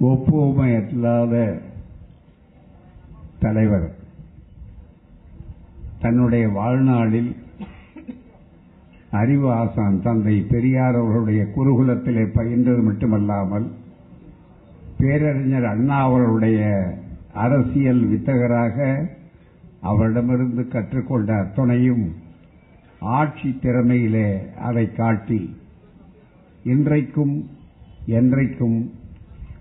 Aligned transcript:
ஒப்புமையல்லாத 0.00 1.34
தலைவர் 3.40 3.88
தன்னுடைய 5.98 6.48
வாழ்நாளில் 6.48 7.30
அறிவு 9.10 9.48
ஆசான் 9.52 10.00
தந்தை 10.00 10.34
பெரியார் 10.42 10.94
அவர்களுடைய 10.94 11.42
குருகுலத்திலே 11.56 12.24
பயின்றது 12.34 12.82
மட்டுமல்லாமல் 12.82 13.66
பேரறிஞர் 14.98 15.64
அண்ணா 15.64 15.98
அவர்களுடைய 16.04 16.60
அரசியல் 17.34 18.02
வித்தகராக 18.08 18.76
அவரிடமிருந்து 19.80 20.68
கற்றுக்கொண்ட 20.68 21.30
அத்துணையும் 21.34 22.06
ஆட்சி 23.16 23.58
திறமையிலே 23.62 24.28
அதை 24.58 24.92
காட்டி 24.92 25.40
இன்றைக்கும் 26.64 27.34
என்றைக்கும் 28.06 28.78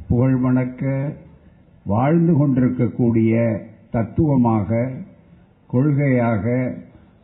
புகழ்மணக்க 0.09 0.83
வாழ்ந்து 1.85 2.33
கொண்டிருக்கக்கூடிய 2.37 3.33
தத்துவமாக 3.91 4.69
கொள்கையாக 5.69 6.45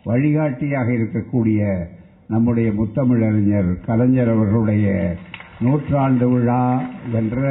வழிகாட்டியாக 0.05 0.89
இருக்கக்கூடிய 0.91 1.61
நம்முடைய 2.27 2.69
முத்தமிழறிஞர் 2.71 3.71
கலைஞர் 3.85 4.31
அவர்களுடைய 4.33 4.87
நூற்றாண்டு 5.59 6.27
விழா 6.29 6.63
என்ற 7.11 7.41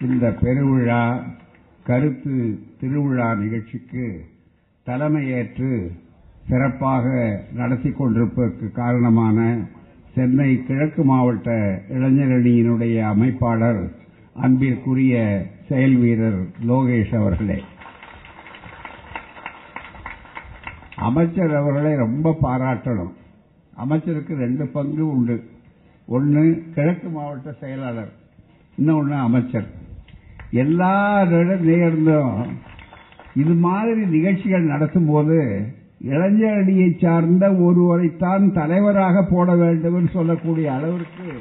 இந்த 0.00 0.26
பெருவிழா 0.40 1.02
கருத்து 1.86 2.36
திருவிழா 2.80 3.28
நிகழ்ச்சிக்கு 3.34 4.06
தலைமையேற்று 4.86 5.70
சிறப்பாக 6.48 7.04
நடத்தி 7.52 7.90
கொண்டிருப்பதற்கு 7.90 8.66
காரணமான 8.72 9.38
சென்னை 10.14 10.50
கிழக்கு 10.62 11.02
மாவட்ட 11.04 11.50
இளைஞரணியினுடைய 11.88 12.96
அமைப்பாளர் 13.08 13.82
அன்பிற்குரிய 14.40 15.46
செயல் 15.68 15.94
வீரர் 15.94 16.46
லோகேஷ் 16.68 17.16
அவர்களே. 17.16 17.64
அமைச்சர் 20.96 21.54
அவர்களை 21.54 21.96
ரொம்ப 21.96 22.36
பாராட்டணும். 22.42 23.12
அமைச்சருக்கு 23.74 24.34
ரெண்டு 24.34 24.66
பங்கு 24.66 25.08
உண்டு. 25.08 25.48
ஒன்று 26.06 26.64
கிழக்கு 26.74 27.08
மாவட்ட 27.08 27.52
செயலாளர் 27.52 28.12
இன்னொன்று 28.76 29.14
அமைச்சர். 29.14 29.66
எல்லாரோட 30.52 31.58
நேர்ந்தும். 31.58 32.46
இது 33.34 33.54
மாதிரி 33.54 34.06
நிகழ்ச்சிகள் 34.06 34.62
நடத்தும் 34.62 35.06
போது 35.06 35.66
இளைஞரணியை 36.04 36.98
சார்ந்த 37.00 37.54
ஒருவரைத்தான் 37.54 38.52
தலைவராக 38.52 39.26
போட 39.30 39.56
வேண்டும் 39.56 39.94
என்று 39.94 40.12
சொல்லக்கூடிய 40.12 40.72
அளவிற்கு 40.72 41.38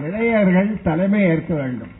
இளையர்கள் 0.00 0.82
தலைமை 0.82 1.20
ஏற்க 1.20 1.54
வேண்டும். 1.54 1.97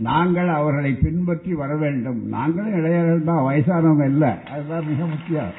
நாங்கள் 0.00 0.48
அவர்களை 0.48 0.92
பின்பற்றி 0.92 1.54
வர 1.54 1.76
வேண்டும். 1.76 2.20
நாங்களும் 2.28 2.76
இளைஞர்கள் 2.78 3.24
தான் 3.24 3.46
வயசானவங்க 3.48 4.06
இல்லை. 4.06 4.30
அதுதான் 4.52 4.86
மிக 4.86 5.06
முக்கியம். 5.06 5.52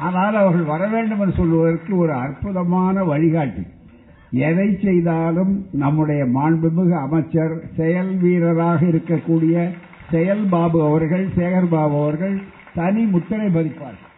ஆனால் 0.00 0.36
அவர்கள் 0.36 0.72
வர 0.74 0.86
வேண்டும் 0.86 1.20
என்று 1.20 1.34
சொல்வதற்கு 1.34 1.96
ஒரு 1.96 2.12
அற்புதமான 2.12 3.04
வழிகாட்டி. 3.04 3.64
எதை 4.30 4.68
செய்தாலும் 4.84 5.66
நம்முடைய 5.72 6.24
மாண்புமிகு 6.24 6.96
அமைச்சர் 7.00 7.54
செயல் 7.76 8.12
வீரராக 8.16 8.80
இருக்கக்கூடிய 8.86 9.56
செயல் 10.10 10.46
பாபு 10.50 10.78
அவர்கள் 10.86 11.26
சேகர் 11.36 11.68
பாபு 11.68 11.96
அவர்கள் 12.02 12.36
தனி 12.74 13.04
முத்திரை 13.04 13.46
பதிப்பார்கள். 13.48 14.10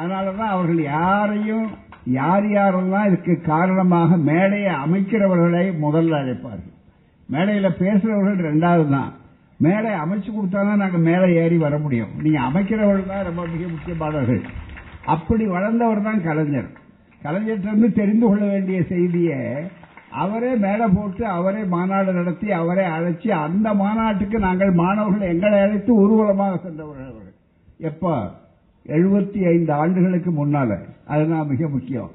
அதனாலதான் 0.00 0.52
அவர்கள் 0.56 0.82
யாரையும் 0.82 1.66
யார் 2.04 2.44
யாரெல்லாம் 2.44 3.06
இதுக்கு 3.06 3.40
காரணமாக 3.40 4.16
மேடையை 4.16 4.72
அமைக்கிறவர்களை 4.84 5.64
முதல்ல 5.82 6.20
அழைப்பார்கள். 6.22 6.70
மேடையில 7.32 7.68
பேசுறவர்கள் 7.82 8.46
ரெண்டாவது 8.50 8.88
தான் 8.90 9.10
மேடை 9.60 9.90
அமைச்சு 10.04 10.30
கொடுத்தாதான் 10.30 10.82
நாங்க 10.82 10.98
மேலே 10.98 11.26
ஏறி 11.42 11.56
வர 11.56 11.78
முடியும். 11.78 12.12
நீங்க 12.22 12.38
அமைக்கிறவர்கள் 12.40 13.12
தான் 13.12 13.24
ரொம்ப 13.24 13.42
மிக 13.46 13.68
முக்கியமானவர்கள் 13.68 14.42
அப்படி 15.04 15.44
வளர்ந்தவர் 15.46 16.02
தான் 16.02 16.22
கலைஞர். 16.22 16.70
கலைஞர்கிட்ட 17.22 17.92
தெரிந்து 17.92 18.26
கொள்ள 18.26 18.44
வேண்டிய 18.44 18.82
செய்தியை 18.82 19.38
அவரே 20.10 20.54
மேடை 20.54 20.86
போட்டு 20.86 21.26
அவரே 21.26 21.64
மாநாடு 21.64 22.12
நடத்தி 22.12 22.50
அவரே 22.50 22.84
அழைச்சி 22.86 23.28
அந்த 23.28 23.74
மாநாட்டுக்கு 23.74 24.38
நாங்கள் 24.38 24.72
மாணவர்கள் 24.72 25.30
எங்களை 25.34 25.60
அழைத்து 25.60 25.92
ஊர்வலமாக 25.94 26.56
சென்றவர்கள் 26.56 27.10
அவர் 27.12 27.30
எப்ப? 27.78 28.10
எழுபத்தி 28.86 29.40
ஐந்து 29.46 29.72
ஆண்டுகளுக்கு 29.72 30.30
முன்னால. 30.30 30.70
அதுதான் 31.06 31.46
மிக 31.46 31.68
முக்கியம். 31.68 32.10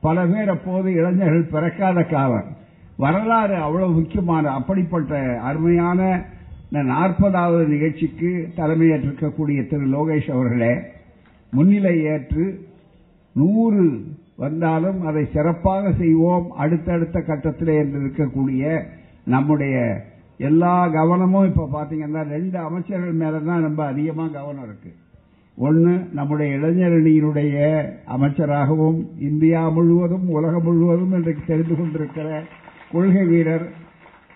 பல 0.00 0.26
பேர் 0.26 0.50
அப்போது 0.50 0.88
இளைஞர்கள் 0.94 1.50
பிறக்காத 1.52 2.02
காலம். 2.02 2.48
வரலாறு 3.00 3.56
அவ்வளவு 3.56 3.92
முக்கியமான 3.92 4.50
அப்படிப்பட்ட 4.50 5.12
அருமையான 5.42 6.00
நாற்பதாவது 6.90 7.66
நிகழ்ச்சிக்கு 7.66 8.30
தலைமையேற்றிருக்கக்கூடிய 8.56 9.68
திரு 9.68 9.86
லோகேஷ் 9.88 10.30
அவர்களே 10.30 10.72
முன்னிலை 11.52 12.02
ஏற்று 12.04 12.44
நூறு 13.36 13.84
வந்தாலும் 14.36 15.06
அதை 15.06 15.28
சிறப்பாக 15.32 15.92
செய்வோம் 15.92 16.46
அடுத்தடுத்த 16.56 17.20
கட்டத்தில் 17.20 17.72
என்று 17.74 17.98
இருக்கக்கூடிய 18.00 18.62
நம்முடைய 19.24 19.76
எல்லா 20.40 20.88
கவனமும் 20.88 21.46
இப்ப 21.46 21.68
பாத்தீங்கன்னா 21.72 22.22
ரெண்டு 22.26 22.58
அமைச்சர்கள் 22.58 23.16
மேலதான் 23.16 23.60
ரொம்ப 23.60 23.84
அதிகமா 23.84 24.26
கவனம் 24.28 24.64
இருக்கு. 24.64 24.90
ஒன்று 25.58 25.92
நம்முடைய 26.12 26.56
இளைஞரணியினுடைய 26.58 27.56
அமைச்சராகவும் 28.06 28.98
இந்தியா 29.20 29.68
முழுவதும் 29.68 30.28
உலகம் 30.28 30.62
முழுவதும் 30.62 31.12
இன்றைக்கு 31.12 31.42
தெரிந்து 31.46 31.76
கொண்டிருக்கிற 31.76 32.28
கொள்கை 32.90 33.24
வீரர் 33.24 33.66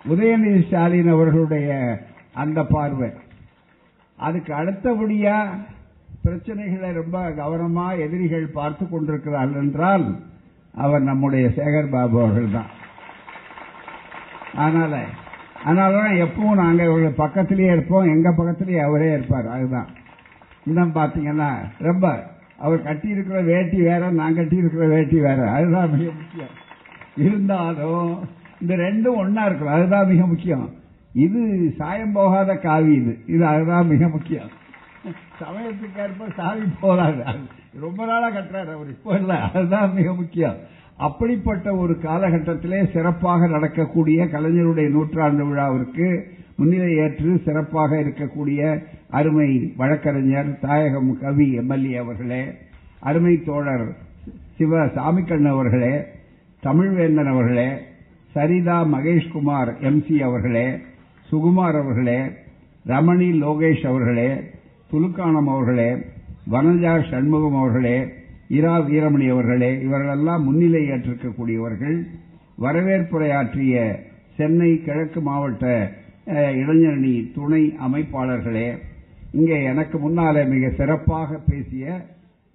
உதயநிதி 0.04 0.66
ஸ்டாலின் 0.66 1.08
அவர்களுடைய 1.08 1.68
அந்த 2.32 2.62
பார்வை. 2.64 3.08
அதுக்கு 4.18 4.52
அடுத்தபடியா 4.54 5.36
பிரச்சனைகளை 6.24 6.92
ரொம்ப 6.92 7.18
கவனமா 7.40 7.86
எதிரிகள் 7.98 8.46
பார்த்து 8.52 8.84
கொண்டிருக்கிறார்கள் 8.88 9.62
என்றால் 9.62 10.04
அவர் 10.74 11.02
நம்முடைய 11.02 11.46
சேகர் 11.48 11.90
பாபு 11.90 12.16
அவர்கள் 12.20 12.50
தான் 12.50 12.70
அதனால 14.54 14.94
அதனாலதான் 15.64 16.14
எப்பவும் 16.24 16.60
நாங்க 16.62 16.82
இவர்கள் 16.84 17.20
பக்கத்திலேயே 17.22 17.70
இருப்போம் 17.72 18.10
எங்க 18.14 18.28
பக்கத்திலேயே 18.32 18.80
அவரே 18.80 19.12
இருப்பார் 19.12 19.46
அதுதான். 19.46 19.88
இன்னும் 20.66 20.94
பாத்தீங்கன்னா 20.94 21.50
ரொம்ப 21.78 22.04
அவர் 22.58 22.82
கட்டி 22.82 23.08
இருக்கிற 23.08 23.40
வேட்டி 23.42 23.78
வேற 23.82 24.10
நான் 24.10 24.34
கட்டி 24.34 24.56
இருக்கிற 24.56 24.86
வேட்டி 24.86 25.18
வேற 25.20 25.40
அதுதான் 25.50 25.90
மிக 25.90 26.10
முக்கியம். 26.20 26.54
இருந்தாலும் 27.16 28.08
இந்த 28.64 28.76
ரெண்டும் 28.76 29.18
ஒன்னா 29.22 29.42
இருக்கணும். 29.46 29.76
அதுதான் 29.78 30.08
மிக 30.08 30.26
முக்கியம். 30.26 30.70
இது 31.12 31.40
சாயம் 31.78 32.12
போகாத 32.12 32.56
காவி 32.56 32.94
இது. 32.94 33.18
இது 33.26 33.46
அதுதான் 33.46 33.86
மிக 33.86 34.08
முக்கியம். 34.08 34.50
சமயத்துக்கு 35.40 35.98
ஏற்ப 35.98 36.26
சாவி 36.36 36.62
போறாரு 36.82 37.24
ரொம்ப 37.80 38.06
நாளா 38.06 38.28
கட்டுறாரு 38.30 38.72
அவர். 38.74 38.88
இப்போ 38.88 39.14
இல்ல. 39.14 39.34
அதுதான் 39.34 39.92
மிக 39.92 40.14
முக்கியம். 40.14 40.56
அப்படிப்பட்ட 40.96 41.76
ஒரு 41.76 41.94
காலகட்டத்திலே 42.02 42.92
சிறப்பாக 42.92 43.46
நடக்கக்கூடிய 43.46 44.24
கலைஞருடைய 44.24 44.88
நூற்றாண்டு 44.88 45.46
விழாவிற்கு 45.46 46.08
முன்னிலை 46.56 46.96
ஏற்று 46.96 47.40
சிறப்பாக 47.44 47.96
இருக்கக்கூடிய 47.96 48.82
அருமை 49.10 49.72
வழக்கறிஞர் 49.76 50.58
தாயகம் 50.60 51.20
கவி 51.20 51.52
எம்எல்ஏ 51.52 51.96
அவர்களே 51.96 52.42
அருமை 53.00 53.42
தோழர் 53.42 53.86
சிவ 54.56 54.84
சாமிக்கண்ணன் 54.84 55.54
அவர்களே 55.56 55.94
தமிழ்வேந்தன் 56.62 57.32
அவர்களே 57.32 57.68
சரிதா 58.34 58.76
மகேஷ்குமார் 58.94 59.70
எம்சி 59.88 60.16
அவர்களே 60.28 60.66
சுகுமார் 61.28 61.76
அவர்களே 61.80 62.18
ரமணி 62.84 63.28
லோகேஷ் 63.42 63.84
அவர்களே 63.90 64.30
துலுக்கானம் 64.90 65.50
அவர்களே 65.54 65.90
வனஜா 66.52 66.94
சண்முகம் 67.10 67.58
அவர்களே 67.60 67.96
இரா 68.56 68.74
வீரமணி 68.88 69.26
அவர்களே 69.34 69.70
இவர்களெல்லாம் 69.84 70.42
முன்னிலை 70.46 70.82
ஏற்றிருக்கக்கூடியவர்கள். 70.94 71.96
வரவேற்புரையாற்றிய 72.64 73.74
சென்னை 74.36 74.70
கிழக்கு 74.86 75.20
மாவட்ட 75.20 75.64
இளைஞரணி 76.60 77.14
துணை 77.36 77.62
அமைப்பாளர்களே 77.86 78.68
இங்கே 79.38 79.56
எனக்கு 79.70 79.96
முன்னாலே 79.98 80.42
மிக 80.52 80.72
சிறப்பாக 80.80 81.38
பேசிய 81.48 81.86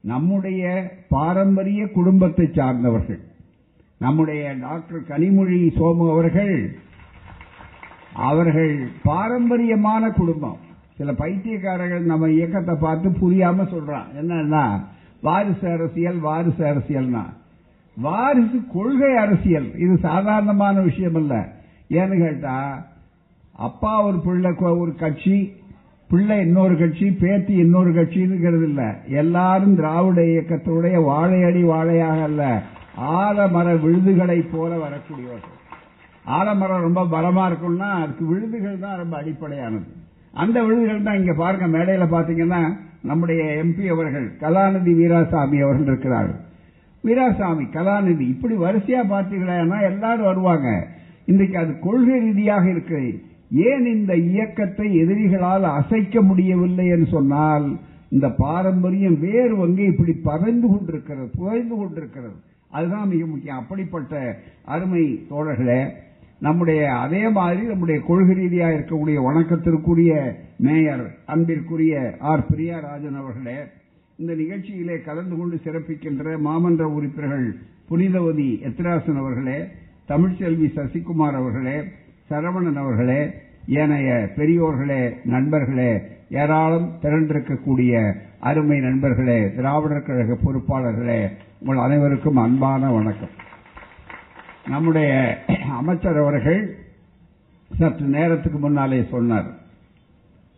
நம்முடைய 0.04 0.64
பாரம்பரிய 1.10 1.82
குடும்பத்தை 1.98 2.46
சார்ந்தவர்கள். 2.60 3.22
நம்முடைய 4.00 4.56
டாக்டர் 4.62 5.02
கனிமொழி 5.08 5.70
சோமு 5.76 6.12
அவர்கள் 6.12 6.78
அவர்கள் 8.14 8.88
பாரம்பரியமான 9.04 10.10
குடும்பம். 10.10 10.58
சில 10.98 11.12
பைத்தியக்காரர்கள் 11.12 12.00
நம்ம 12.00 12.30
இயக்கத்தை 12.30 12.76
பார்த்து 12.80 13.10
புரியாம 13.10 13.68
சொல்றான். 13.68 14.08
என்னன்னா 14.22 14.84
வாரிசு 15.22 15.72
அரசியல் 15.72 16.20
வாரிசு 16.20 16.66
அரசியல்னா. 16.66 17.24
வாரிசு 17.96 18.62
கொள்கை 18.74 19.16
அரசியல். 19.16 19.78
இது 19.78 19.98
சாதாரணமான 19.98 20.80
விஷயம் 20.80 21.16
அல்ல 21.16 21.54
ஏன்னு 21.90 22.18
கேட்டா 22.18 22.86
அப்பா 23.52 24.04
ஒரு 24.04 24.20
பிள்ளை 24.20 24.52
ஒரு 24.56 24.96
கட்சி 24.96 25.52
பிள்ளை 26.08 26.40
இன்னொரு 26.40 26.78
கட்சி 26.78 27.12
பேத்தி 27.12 27.54
இன்னொரு 27.54 27.92
கட்சிங்கிறது 27.92 28.64
இல்ல. 28.64 28.98
எல்லாரும் 29.08 29.76
திராவிட 29.76 30.22
இயக்கத்துடைய 30.22 31.04
வாழையடி 31.04 31.64
வாழையாக 31.64 32.24
அல்ல. 32.24 32.62
ஆலமர 33.18 33.68
விழுதுகளை 33.84 34.40
போல 34.54 34.72
வரக்கூடியவர்கள். 34.86 35.56
ஆலமரம் 36.38 36.86
ரொம்ப 36.88 37.02
பலமா 37.16 37.44
இருக்கும்னா 37.50 37.90
அதுக்கு 38.02 38.26
விழுதுகள் 38.26 38.84
தான் 38.84 39.00
ரொம்ப 39.02 39.14
அடிப்படையானது. 39.22 39.88
அந்த 40.34 40.58
விழுதுகள் 40.64 41.08
தான் 41.08 41.20
இங்க 41.22 41.34
பாருங்க 41.34 41.68
மேடையில 41.76 42.08
பாத்தீங்கன்னா 42.16 42.62
நம்முடைய 43.10 43.42
எம்பி 43.64 43.86
அவர்கள் 43.94 44.28
கலாநிதி 44.42 44.94
வீராசாமி 45.00 45.58
அவர்கள் 45.66 45.90
இருக்கிறார்கள். 45.92 46.40
வீராசாமி 47.04 47.66
கலாநிதி 47.78 48.26
இப்படி 48.34 48.56
வரிசையா 48.66 49.02
பார்த்தீங்கன்னா 49.14 49.80
எல்லாரும் 49.92 50.30
வருவாங்க. 50.32 50.70
இன்றைக்கு 51.26 51.58
அது 51.58 51.80
கொள்கை 51.80 52.18
ரீதியாக 52.20 52.66
இருக்கு. 52.70 53.02
ஏன் 53.70 53.86
இந்த 53.96 54.14
இயக்கத்தை 54.32 54.88
எதிரிகளால் 55.04 55.68
அசைக்க 55.80 56.22
முடியவில்லை 56.22 56.88
என்று 56.96 57.08
சொன்னால் 57.16 57.68
இந்த 58.16 58.28
பாரம்பரியம் 58.44 59.18
வேறு 59.26 59.56
வங்கி 59.56 59.84
இப்படி 59.94 60.14
பறந்து 60.30 60.68
கொண்டிருக்கிறது 60.68 61.28
புதைந்து 61.40 61.76
கொண்டிருக்கிறது. 61.76 62.38
அதுதான் 62.72 63.08
மிக 63.08 63.26
முக்கியம். 63.26 63.58
அப்படிப்பட்ட 63.58 64.14
அருமை 64.66 65.04
தோழர்களே 65.32 65.82
நம்முடைய 66.40 66.82
அதே 66.96 67.30
மாதிரி 67.30 67.62
நம்முடைய 67.62 68.02
கொள்கை 68.02 68.36
ரீதியாக 68.36 68.76
இருக்கக்கூடிய 68.78 69.18
வணக்கத்திற்குரிய 69.28 70.12
மேயர் 70.58 71.04
அன்பிற்குரிய 71.26 71.94
ஆர். 72.32 72.44
பிரியாராஜன் 72.52 73.18
அவர்களே 73.22 73.58
இந்த 74.20 74.34
நிகழ்ச்சியிலே 74.34 74.96
கலந்து 75.04 75.36
கொண்டு 75.38 75.56
சிறப்பிக்கின்ற 75.66 76.38
மாமன்ற 76.48 76.84
உறுப்பினர்கள் 76.98 77.50
புனிதவதி 77.90 78.48
எத்திராசன் 78.68 79.20
அவர்களே 79.24 79.60
தமிழ்ச்செல்வி 80.10 80.68
சசிகுமார் 80.78 81.38
அவர்களே 81.42 81.78
சரவணன் 82.30 82.76
அவர்களே 82.76 83.22
ஏனைய 83.80 84.10
பெரியோர்களே 84.38 85.02
நண்பர்களே 85.26 85.92
ஏராளம் 86.42 86.88
திரண்டிருக்கக்கூடிய 87.02 87.94
அருமை 88.42 88.80
நண்பர்களே 88.80 89.40
திராவிடர் 89.56 90.04
கழக 90.04 90.38
பொறுப்பாளர்களே 90.44 91.22
உங்கள் 91.62 91.84
அனைவருக்கும் 91.84 92.36
அன்பான 92.36 92.92
வணக்கம். 92.92 93.30
நம்முடைய 94.68 95.38
அமைச்சர் 95.78 96.18
அவர்கள் 96.18 96.78
சற்று 97.80 98.06
நேரத்துக்கு 98.06 98.60
முன்னாலே 98.60 99.08
சொன்னார். 99.12 99.46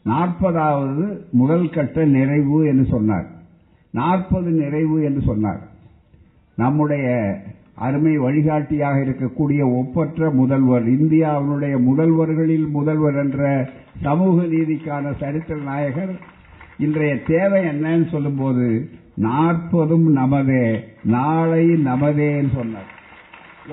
நாற்பதாவது 0.05 1.17
முதல் 1.31 1.69
கட்ட 1.69 2.05
நிறைவு 2.05 2.65
என்று 2.65 2.85
சொன்னார். 2.85 3.25
நாற்பது 3.91 4.51
நிறைவு 4.51 5.03
என்று 5.03 5.21
சொன்னார். 5.21 5.59
நம்முடைய 6.55 7.37
அருமை 7.75 8.17
வழிகாட்டியாக 8.17 8.99
இருக்கக்கூடிய 8.99 9.73
ஒப்பற்ற 9.73 10.29
முதல்வர் 10.31 10.87
இந்தியாவினுடைய 10.87 11.75
முதல்வர்களில் 11.89 12.69
முதல்வர் 12.69 13.15
என்ற 13.15 13.69
சமூக 14.01 14.43
நீதிக்கான 14.43 15.13
சரித்திர 15.19 15.59
நாயகர் 15.61 16.15
இன்றைய 16.77 17.23
தேவை 17.23 17.65
என்னன்னு 17.65 18.09
சொல்லும்போது 18.09 18.89
நாற்பதும் 19.17 20.07
நமதே 20.17 20.65
நாளை 21.03 21.65
நமதேன்னு 21.67 22.51
சொன்னார். 22.55 22.89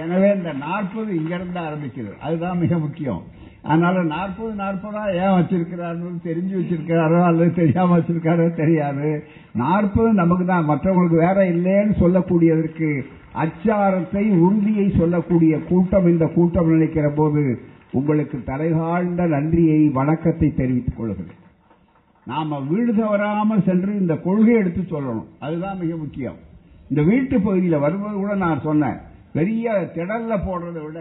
எனவே 0.02 0.34
இந்த 0.34 0.52
நாற்பது 0.52 1.10
இங்கிருந்து 1.16 1.60
ஆரம்பிக்கிறது 1.60 2.16
அதுதான் 2.20 2.58
மிக 2.58 2.78
முக்கியம். 2.78 3.22
அதனால 3.62 4.02
நாற்பது 4.02 4.52
நாற்பதா 4.62 5.02
ஏன் 5.22 5.36
வச்சிருக்கிறாரு 5.36 6.10
தெரிஞ்சு 6.26 6.54
வச்சிருக்காரோ 6.58 7.20
அல்லது 7.28 7.52
தெரியாம 7.52 7.98
வச்சிருக்காரோ 7.98 8.54
தெரியாது. 8.54 9.08
நாற்பது 9.52 10.12
நமக்கு 10.12 10.44
தான் 10.44 10.68
மற்றவங்களுக்கு 10.70 11.24
வேற 11.26 11.38
இல்லைன்னு 11.54 11.96
சொல்லக்கூடியதற்கு 12.02 12.90
அச்சாரத்தை 13.44 14.24
உறுதியை 14.46 14.86
சொல்லக்கூடிய 14.90 15.58
கூட்டம் 15.70 16.06
இந்த 16.06 16.26
கூட்டம் 16.26 16.72
நினைக்கிற 16.74 17.08
போது 17.10 17.42
உங்களுக்கு 17.92 18.38
தலைகாழ்ந்த 18.38 19.26
நன்றியை 19.26 19.88
வணக்கத்தை 19.88 20.48
தெரிவித்துக் 20.54 20.96
கொள்கிறேன். 20.96 21.36
நாம 22.30 22.58
வீடு 22.70 22.92
தவறாமல் 22.94 23.66
சென்று 23.68 23.92
இந்த 24.00 24.14
கொள்கை 24.26 24.54
எடுத்து 24.60 24.82
சொல்லணும். 24.90 25.28
அதுதான் 25.46 25.78
மிக 25.82 25.96
முக்கியம். 25.96 26.38
இந்த 26.90 27.02
வீட்டு 27.10 27.34
பகுதியில் 27.40 27.82
வருவது 27.84 28.16
கூட 28.22 28.34
நான் 28.44 28.64
சொன்னேன் 28.68 28.98
பெரிய 29.36 29.90
திடல்ல 29.94 30.36
போடுறதை 30.46 30.82
விட 30.86 31.00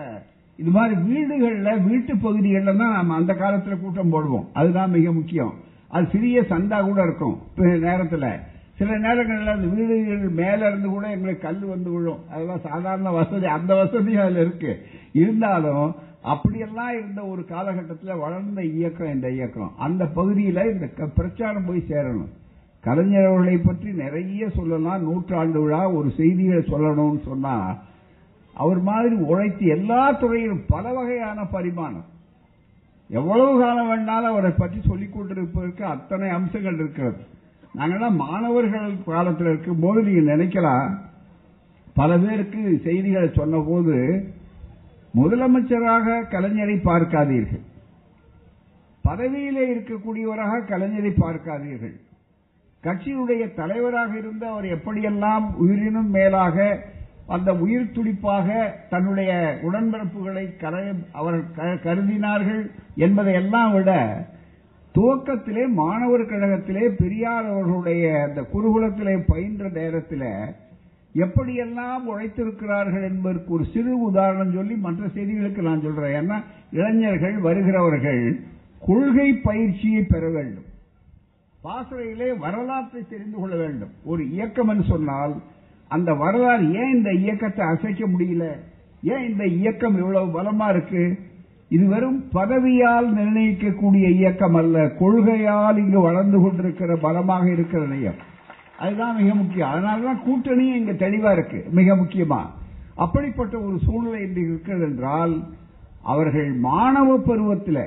இது 0.62 0.72
மாதிரி 0.76 0.96
வீடுகளில் 1.08 1.84
வீட்டு 1.88 2.14
பகுதிகளில் 2.18 2.80
தான் 2.82 2.96
நம்ம 2.98 3.16
அந்த 3.16 3.34
காலத்தில் 3.42 3.82
கூட்டம் 3.82 4.14
போடுவோம். 4.14 4.48
அதுதான் 4.54 4.94
மிக 4.98 5.12
முக்கியம். 5.18 5.54
அது 5.96 6.06
சிறிய 6.12 6.38
சந்தா 6.52 6.78
கூட 6.88 7.00
இருக்கும். 7.08 7.36
நேரத்தில் 7.88 8.30
சில 8.80 8.90
நேரங்களில் 8.98 9.54
அந்த 9.56 9.68
வீடுகள் 9.76 10.32
மேலே 10.42 10.64
இருந்து 10.70 10.90
கூட 10.96 11.06
எங்களுக்கு 11.16 11.46
கல் 11.48 11.64
வந்து 11.74 11.90
விழும். 11.92 12.22
அதெல்லாம் 12.34 12.66
சாதாரண 12.70 13.12
வசதி 13.12 13.48
அந்த 13.58 13.72
வசதியும் 13.76 14.24
அதில் 14.24 14.42
இருக்கு. 14.46 14.72
இருந்தாலும் 15.22 15.88
அப்படியெல்லாம் 16.34 16.94
இருந்த 17.00 17.22
ஒரு 17.34 17.42
காலகட்டத்தில் 17.52 18.22
வளர்ந்த 18.24 18.62
இயக்கம் 18.78 19.14
இந்த 19.16 19.28
இயக்கம். 19.38 19.72
அந்த 19.86 20.04
பகுதியில் 20.18 20.72
இந்த 20.74 20.88
பிரச்சாரம் 21.20 21.68
போய் 21.68 21.90
சேரணும். 21.92 22.32
கலைஞர் 22.86 23.30
அவர்களை 23.30 23.58
பற்றி 23.58 23.90
நிறைய 24.04 24.50
சொல்லலாம். 24.58 25.06
நூற்றாண்டு 25.08 25.60
விழா 25.64 25.82
ஒரு 26.00 26.10
செய்திகளை 26.20 26.62
சொல்லணும்னு 26.72 27.22
சொன்னா 27.30 27.56
அவர் 28.64 28.80
மாதிரி 28.90 29.16
உழைத்து 29.32 29.66
எல்லா 29.78 30.04
துறையிலும் 30.22 30.64
பல 30.74 30.94
வகையான 30.94 31.40
பரிமாணம். 31.56 32.06
எவ்வளவு 33.10 33.52
காலம் 33.60 33.90
வேணாலும் 33.90 34.32
அவரை 34.34 34.52
பற்றி 34.52 34.80
சொல்லிக் 34.88 35.16
கொண்டிருப்பதற்கு 35.16 35.84
அத்தனை 35.96 36.30
அம்சங்கள் 36.38 36.80
இருக்கிறது. 36.82 37.22
நாங்கள்லாம் 37.78 38.22
மாணவர்கள் 38.24 38.96
காலத்தில் 39.06 39.52
இருக்கும் 39.52 39.84
போது 39.84 40.00
நீங்க 40.08 40.24
நினைக்கலாம் 40.32 40.88
பல 42.00 42.18
பேருக்கு 42.24 42.62
செய்திகளை 42.84 43.30
சொன்ன 43.34 43.62
போது 43.68 43.96
முதலமைச்சராக 45.20 46.18
கலைஞரை 46.34 46.78
பார்க்காதீர்கள். 46.90 47.64
பதவியிலே 49.04 49.64
இருக்கக்கூடியவராக 49.74 50.64
கலைஞரை 50.72 51.12
பார்க்காதீர்கள். 51.24 51.96
கட்சியுடைய 52.84 53.44
தலைவராக 53.54 54.12
இருந்த 54.18 54.44
அவர் 54.50 54.68
எப்படியெல்லாம் 54.76 55.46
உயிரினும் 55.64 56.12
மேலாக 56.18 56.58
அந்த 57.36 57.50
உயிர் 57.64 57.94
துடிப்பாக 57.96 58.48
தன்னுடைய 58.90 59.32
உடன்பிறப்புகளை 59.68 60.44
அவர் 61.12 61.38
கருதினார்கள் 61.86 62.62
என்பதை 63.06 63.34
எல்லாம் 63.34 63.74
விட 63.74 63.92
துவக்கத்திலே 64.96 65.64
மாணவர் 65.80 66.30
கழகத்திலே 66.30 66.86
பெரியார் 67.02 67.48
அவர்களுடைய 67.54 68.04
அந்த 68.28 68.42
குருகுலத்திலே 68.54 69.16
பயின்ற 69.28 69.70
நேரத்தில் 69.70 70.30
எப்படியெல்லாம் 71.18 72.04
உழைத்திருக்கிறார்கள் 72.08 73.06
என்பதற்கு 73.10 73.54
ஒரு 73.54 73.66
சிறு 73.74 74.00
உதாரணம் 74.02 74.54
சொல்லி 74.54 74.76
மற்ற 74.76 75.06
செய்திகளுக்கு 75.06 75.62
நான் 75.62 75.82
சொல்றேன். 75.82 76.16
ஏன்னா 76.20 76.38
இளைஞர்கள் 76.72 77.38
வருகிறவர்கள் 77.38 78.40
கொள்கை 78.80 79.34
பயிற்சியை 79.34 80.02
பெற 80.04 80.30
வேண்டும். 80.30 80.68
பாசறையிலே 81.64 82.38
வரலாற்றை 82.38 83.02
தெரிந்து 83.10 83.38
கொள்ள 83.38 83.56
வேண்டும். 83.56 83.94
ஒரு 84.06 84.30
இயக்கம் 84.30 84.68
என்று 84.68 84.84
சொன்னால் 84.84 85.34
அந்த 85.88 86.14
வரலாறு 86.14 86.74
ஏன் 86.74 86.94
இந்த 86.94 87.12
இயக்கத்தை 87.12 87.66
அசைக்க 87.68 88.08
முடியல? 88.08 88.46
ஏன் 89.04 89.30
இந்த 89.30 89.46
இயக்கம் 89.46 89.98
இவ்வளவு 89.98 90.30
பலமா 90.38 90.70
இருக்கு? 90.70 91.20
இது 91.70 91.86
வெறும் 91.88 92.20
பதவியால் 92.34 93.08
நிர்ணயிக்கக்கூடிய 93.16 94.10
இயக்கம் 94.10 94.56
அல்ல. 94.56 94.86
கொள்கையால் 95.00 95.78
இங்கு 95.78 96.00
வளர்ந்து 96.02 96.42
கொண்டிருக்கிற 96.42 96.96
பலமாக 96.96 97.52
இருக்கிற 97.52 97.82
இணையம் 97.86 98.20
அதுதான் 98.80 99.16
மிக 99.16 99.36
முக்கியம். 99.36 99.70
அதனாலதான் 99.70 100.22
கூட்டணியும் 100.26 100.76
இங்க 100.76 100.92
தெளிவா 100.92 101.32
இருக்கு. 101.32 101.66
மிக 101.72 101.96
முக்கியமா. 101.96 102.42
அப்படிப்பட்ட 102.96 103.60
ஒரு 103.60 103.80
சூழ்நிலை 103.80 104.22
இன்று 104.22 104.42
இருக்கிறது 104.42 104.84
என்றால் 104.84 105.44
அவர்கள் 106.04 106.54
மாணவ 106.54 107.18
பருவத்தில் 107.18 107.84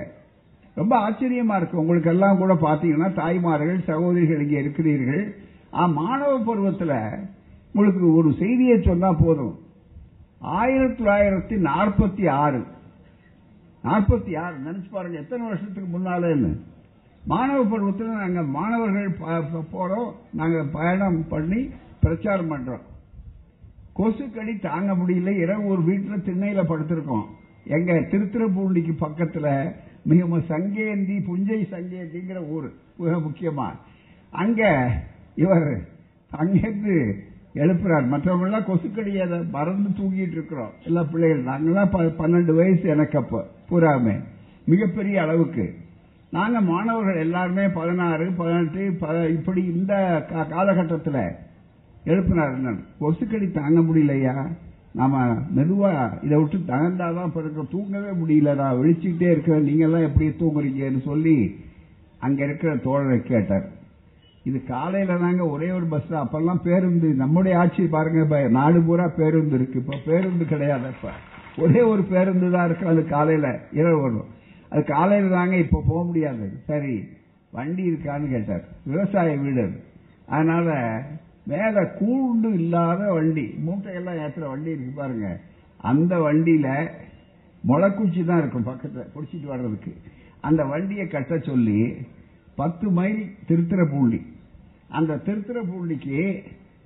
ரொம்ப 0.75 1.11
ஆச்சரியமா 1.11 1.57
இருக்கு. 1.57 1.79
உங்களுக்கு 1.79 2.11
எல்லாம் 2.11 2.39
கூட 2.39 2.55
பாத்தீங்கன்னா 2.55 3.13
தாய்மார்கள் 3.13 3.83
சகோதரிகள் 3.83 4.43
இங்கே 4.43 4.59
இருக்கிறீர்கள். 4.59 5.35
மாணவ 5.71 6.39
பருவத்தில் 6.39 6.95
உங்களுக்கு 7.73 8.15
ஒரு 8.15 8.33
செய்தியை 8.33 8.83
சொன்னா 8.83 9.13
போதும். 9.13 9.59
ஆயிரத்தி 10.39 11.05
தொள்ளாயிரத்தி 11.05 11.61
நாற்பத்தி 11.65 12.29
ஆறு. 12.31 12.65
நாற்பத்தி 13.85 14.39
ஆறு. 14.39 14.57
நினைச்சு 14.57 14.91
பாருங்க 14.91 15.19
எத்தனை 15.19 15.47
வருஷத்துக்கு 15.47 15.99
முன்னாலேன்னு. 15.99 16.57
மாணவ 17.31 17.65
பருவத்தில் 17.65 18.19
நாங்கள் 18.21 18.49
மாணவர்கள் 18.59 19.17
போகிறோம் 19.73 20.15
நாங்கள் 20.33 20.71
பயணம் 20.73 21.29
பண்ணி 21.29 21.61
பிரச்சாரம் 22.03 22.51
பண்றோம். 22.51 22.85
கொசுக்கடி 23.99 24.55
தாங்க 24.61 24.93
முடியல. 24.93 25.29
இரவு 25.43 25.67
ஒரு 25.73 25.83
வீட்டில் 25.83 26.23
திண்ணையில் 26.23 26.69
படுத்திருக்கோம். 26.71 27.27
எங்க 27.65 27.93
திருத்திரப்பூண்டிக்கு 28.13 28.95
பக்கத்தில் 29.05 29.53
மிக 30.03 30.25
சங்கேந்தி 30.49 31.17
புஞ்சை 31.29 31.61
சங்கேந்திங்கிற 31.75 32.41
ஊர் 32.49 32.69
மிக 32.97 33.13
முக்கியமா. 33.27 33.69
அங்க 34.31 34.91
இவர் 35.35 35.69
அங்கேருந்து 36.37 36.97
எழுப்புறார். 37.55 38.11
மற்றவங்களாம் 38.15 38.51
எல்லாம் 38.51 38.69
கொசுக்கடியை 38.71 39.51
மறந்து 39.51 39.89
தூங்கிட்டு 39.99 40.35
இருக்கிறோம். 40.39 40.73
எல்லா 40.85 41.03
பிள்ளைகள் 41.03 41.45
நாங்கள்லாம் 41.45 41.95
பன்னெண்டு 42.23 42.55
வயசு 42.55 42.89
எனக்கு 42.97 43.19
அப்போ 43.19 43.41
பூராமே 43.71 44.17
மிகப்பெரிய 44.65 45.23
அளவுக்கு. 45.23 45.67
நாங்க 46.33 46.61
மாணவர்கள் 46.61 47.17
எல்லாருமே 47.17 47.69
பதினாறு 47.69 48.27
பதினெட்டு 48.31 48.83
இப்படி 49.37 49.63
இந்த 49.75 49.93
காலகட்டத்தில் 50.53 51.23
எழுப்பினார் 52.05 52.55
கொசுக்கடி 53.01 53.47
தாங்க 53.51 53.81
முடியலையா? 53.81 54.35
நாம 54.93 55.17
மெதுவா 55.57 55.91
இதை 56.23 56.37
விட்டு 56.39 56.59
தகர்ந்தாதான் 56.71 57.35
பிறகு 57.35 57.67
தூங்கவே 57.69 58.13
முடியல 58.21 58.55
நான் 58.55 58.79
விழிச்சுக்கிட்டே 58.79 59.29
இருக்கிறேன் 59.31 59.63
நீங்க 59.63 59.85
எல்லாம் 59.85 60.03
எப்படி 60.03 60.29
தூங்குறீங்கன்னு 60.41 61.03
சொல்லி 61.05 61.37
அங்க 62.21 62.41
இருக்கிற 62.45 62.73
தோழரை 62.87 63.19
கேட்டார். 63.23 63.67
இது 64.45 64.59
காலையில 64.65 65.17
தாங்க 65.17 65.45
ஒரே 65.49 65.71
ஒரு 65.71 65.87
பஸ் 65.87 66.11
அப்பெல்லாம் 66.23 66.63
பேருந்து 66.63 67.09
நம்முடைய 67.15 67.59
ஆட்சி 67.59 67.83
பாருங்க 67.87 68.41
நாடு 68.49 68.83
பூரா 68.83 69.07
பேருந்து 69.21 69.55
இருக்கு. 69.55 69.79
இப்ப 69.79 70.01
பேருந்து 70.07 70.45
கிடையாது 70.45 70.89
இப்ப. 70.95 71.13
ஒரே 71.59 71.81
ஒரு 71.93 72.03
பேருந்து 72.03 72.51
தான் 72.51 72.67
இருக்கு 72.69 72.87
அது 72.87 73.03
காலையில 73.07 73.47
இரவு 73.73 74.01
வரும். 74.03 74.29
அது 74.73 74.83
காலையில் 74.85 75.35
தாங்க 75.37 75.57
இப்போ 75.57 75.79
போக 75.87 76.01
முடியாது. 76.05 76.47
சரி 76.67 76.95
வண்டி 77.53 77.83
இருக்கான்னு 77.91 78.29
கேட்டார். 78.35 78.65
விவசாய 78.91 79.31
வீடு 79.37 79.63
அது. 79.63 79.79
அதனால 80.35 80.69
மேலே 81.53 81.83
கூண்டு 82.01 82.49
இல்லாத 82.61 83.01
வண்டி 83.13 83.45
மூட்டையெல்லாம் 83.67 84.21
ஏற்றுற 84.25 84.45
வண்டி 84.51 84.71
இருக்கு 84.75 84.93
பாருங்க. 85.01 85.29
அந்த 85.91 86.13
வண்டியில 86.27 86.69
முளைக்குச்சி 87.65 88.21
தான் 88.25 88.39
இருக்கும் 88.39 88.69
பக்கத்தில் 88.71 89.11
பிடிச்சிட்டு 89.15 89.49
வர்றதுக்கு. 89.53 89.93
அந்த 90.49 90.63
வண்டியை 90.65 91.07
கட்ட 91.07 91.39
சொல்லி 91.39 91.81
பத்து 92.55 92.87
மைல் 92.91 93.21
திருத்திரப்பூண்டி 93.49 94.21
அந்த 94.99 95.19
திருத்திரப்பூண்டிக்கு 95.27 96.21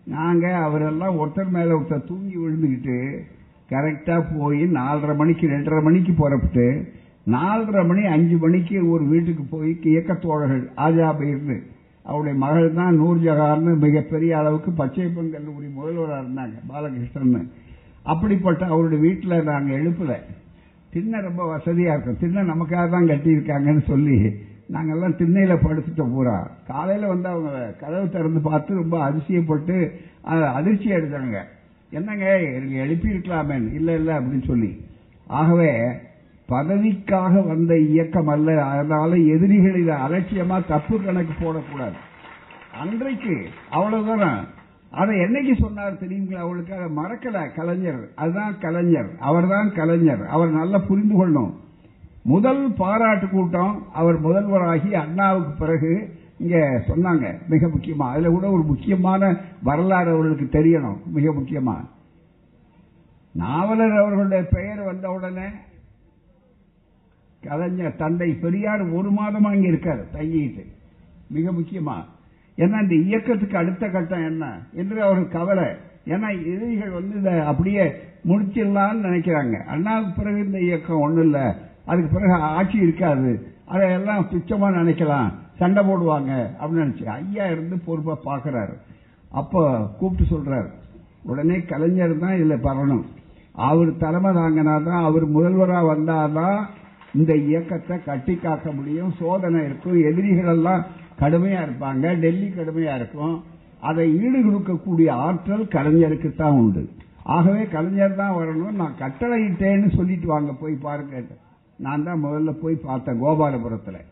நாங்கள் 0.07 0.62
அவரெல்லாம் 0.67 1.19
ஒருத்தர் 1.21 1.55
மேலே 1.57 1.71
ஒருத்தர் 1.71 2.09
தூங்கி 2.09 2.37
விழுந்துக்கிட்டு 2.37 2.99
கரெக்டாக 3.71 4.23
போய் 4.33 4.62
நாலரை 4.79 5.14
மணிக்கு 5.17 5.47
ரெண்டரை 5.49 5.81
மணிக்கு 5.83 6.12
புறப்பட்டு 6.12 6.67
நாலரை 7.33 7.83
மணி 7.87 8.02
அஞ்சு 8.14 8.37
மணிக்கு 8.37 8.76
ஒரு 8.90 9.04
வீட்டுக்கு 9.04 9.43
போய் 9.43 9.71
இயக்கத்தோழர்கள் 9.93 10.64
ஆஜாபயிர்னு 10.87 11.57
அவருடைய 12.04 12.35
மகள் 12.38 12.75
தான் 12.75 12.99
நூர்ஜஹார்னு 13.00 13.73
மிகப்பெரிய 13.85 14.33
அளவுக்கு 14.38 14.71
பச்சை 14.81 15.07
கல்லூரி 15.12 15.69
முதல்வராக 15.76 16.23
இருந்தாங்க 16.25 16.57
பாலகிருஷ்ணன் 16.71 17.50
அப்படிப்பட்ட 18.12 18.62
அவருடைய 18.66 19.02
வீட்டில் 19.04 19.47
நாங்கள் 19.50 19.78
எழுப்பல. 19.81 20.14
திண்ணை 20.93 21.21
ரொம்ப 21.21 21.43
வசதியாக 21.52 21.95
இருக்கும். 21.95 22.19
திண்ணை 22.23 22.43
நமக்காக 22.50 22.85
தான் 22.90 23.09
கட்டியிருக்காங்கன்னு 23.11 23.85
சொல்லி 23.93 24.16
நாங்கள்லாம் 24.75 25.16
திண்ணையில் 25.21 25.62
படுத்துட்டோம் 25.64 26.12
பூரா. 26.14 26.37
காலையில் 26.69 27.07
வந்து 27.07 27.28
அவங்க 27.28 27.75
கதவு 27.81 28.07
திறந்து 28.11 28.40
பார்த்து 28.40 28.75
ரொம்ப 28.75 28.97
அதிசயப்பட்டு 29.09 29.76
அதிர்ச்சி 30.59 30.88
எடுத்தாங்க 30.93 31.40
என்னங்க 31.93 32.26
எனக்கு 32.57 32.76
எழுப்பியிருக்கலாமேன்னு. 32.85 33.73
இல்லை 33.78 33.95
இல்லை 33.95 34.14
அப்படின்னு 34.16 34.47
சொல்லி. 34.50 34.71
ஆகவே 35.26 35.71
பதவிக்காக 36.49 37.47
வந்த 37.47 37.79
இயக்கம் 37.79 38.27
அல்ல. 38.27 38.65
அதனால 38.65 39.17
எதிரிகளில் 39.17 39.89
அலட்சியமா 39.89 40.67
தப்பு 40.67 41.03
கணக்கு 41.03 41.35
போடக்கூடாது. 41.45 41.97
அன்றைக்கு 42.81 43.47
அவ்வளவுதான்? 43.71 44.45
அதை 44.91 45.17
என்னைக்கு 45.17 45.61
சொன்னார் 45.61 45.93
தெரியுங்களா? 45.93 46.35
அவளுக்கு 46.35 46.75
அதை 46.75 46.97
மறக்கல 46.97 47.55
கலைஞர். 47.55 48.09
அதுதான் 48.15 48.59
கலைஞர். 48.59 49.11
அவர்தான் 49.19 49.73
கலைஞர். 49.73 50.27
அவர் 50.27 50.51
நல்லா 50.51 50.79
புரிந்து 50.79 51.15
கொள்ளணும். 51.17 51.55
முதல் 52.23 52.73
பாராட்டு 52.73 53.29
கூட்டம் 53.29 53.83
அவர் 53.93 54.23
முதல்வராகி 54.23 54.93
அண்ணாவுக்கு 54.93 55.53
பிறகு 55.59 56.15
இங்க 56.39 56.83
சொன்னாங்க 56.89 57.39
மிக 57.49 57.67
முக்கியமா. 57.67 58.11
அதுல 58.11 58.29
கூட 58.29 58.51
ஒரு 58.51 58.63
முக்கியமான 58.63 59.37
வரலாறு 59.63 60.11
அவர்களுக்கு 60.11 60.59
தெரியணும் 60.59 61.05
மிக 61.05 61.33
முக்கியமா. 61.33 61.75
நாவலர் 63.33 63.93
அவர்களுடைய 63.93 64.45
பெயர் 64.51 64.83
வந்த 64.83 65.11
உடனே 65.11 65.47
கலைஞர் 67.45 67.97
தந்தை 67.97 68.33
பெரியார் 68.33 68.83
ஒரு 68.91 69.11
மாதமா 69.11 69.55
இங்க 69.55 69.69
இருக்காரு 69.69 70.05
தங்கிட்டு. 70.13 70.65
மிக 71.31 71.51
முக்கியமா. 71.51 72.05
ஏன்னா 72.57 72.83
இந்த 72.83 72.95
இயக்கத்துக்கு 72.95 73.57
அடுத்த 73.57 73.89
கட்டம் 73.89 74.27
என்ன 74.27 74.59
என்று 74.73 75.03
அவருக்கு 75.03 75.39
கவலை. 75.39 75.65
ஏன்னா 76.07 76.55
எதிரிகள் 76.55 76.91
வந்து 76.91 77.19
இதை 77.19 77.39
அப்படியே 77.39 77.83
முடிச்சிடலாம்னு 78.29 79.07
நினைக்கிறாங்க. 79.07 79.65
அண்ணாவுக்கு 79.65 80.23
பிறகு 80.23 80.45
இந்த 80.45 80.61
இயக்கம் 80.61 81.01
ஒண்ணும் 81.01 81.23
இல்ல. 81.23 81.57
அதுக்கு 81.85 82.11
பிறகு 82.13 82.33
ஆட்சி 82.33 82.77
இருக்காது. 82.77 83.47
அதையெல்லாம் 83.65 84.27
துச்சமா 84.31 84.77
நினைக்கலாம். 84.81 85.33
சண்டை 85.59 85.87
போடுவாங்க 85.87 86.51
அப்படின்னு 86.61 86.85
நினைச்சு 86.85 87.05
ஐயா 87.05 87.47
இருந்து 87.47 87.79
பொறுப்பா 87.79 88.19
பாக்குறாரு 88.25 88.73
அப்ப 89.31 89.87
கூப்பிட்டு 89.99 90.37
சொல்றாரு 90.37 90.71
உடனே 91.23 91.61
கலைஞர் 91.61 92.19
தான் 92.19 92.33
இதுல 92.33 92.55
பரணும். 92.63 93.05
அவர் 93.53 93.97
தலைமை 93.97 94.31
தாங்கினாதான் 94.31 95.05
அவர் 95.05 95.31
முதல்வரா 95.31 95.87
வந்தாதான் 95.87 96.65
இந்த 97.14 97.37
இயக்கத்தை 97.37 98.02
கட்டி 98.02 98.35
காக்க 98.35 98.73
முடியும். 98.73 99.12
சோதனை 99.12 99.64
இருக்கும். 99.64 100.04
எதிரிகள் 100.04 100.47
எல்லாம் 100.47 100.85
கடுமையா 101.21 101.59
இருப்பாங்க. 101.62 102.14
டெல்லி 102.14 102.47
கடுமையா 102.47 102.94
இருக்கும். 102.94 103.42
அதை 103.80 104.21
ஈடு 104.23 104.44
கொடுக்கக்கூடிய 104.44 105.11
ஆற்றல் 105.11 105.64
கலைஞருக்கு 105.64 106.37
தான் 106.37 106.52
உண்டு. 106.52 106.88
ஆகவே 107.23 107.64
கலைஞர் 107.64 108.14
தான் 108.14 108.35
வரணும். 108.35 108.71
நான் 108.71 108.94
கட்டளையிட்டேன்னு 108.99 109.97
சொல்லிட்டு 109.97 110.26
வாங்க 110.26 110.52
போய் 110.52 110.75
பாருங்க. 110.75 111.23
நான் 111.76 112.04
தான் 112.04 112.25
முதல்ல 112.25 112.50
போய் 112.50 112.75
பார்த்தேன் 112.75 113.23
கோபாலபுரத்தில். 113.23 114.04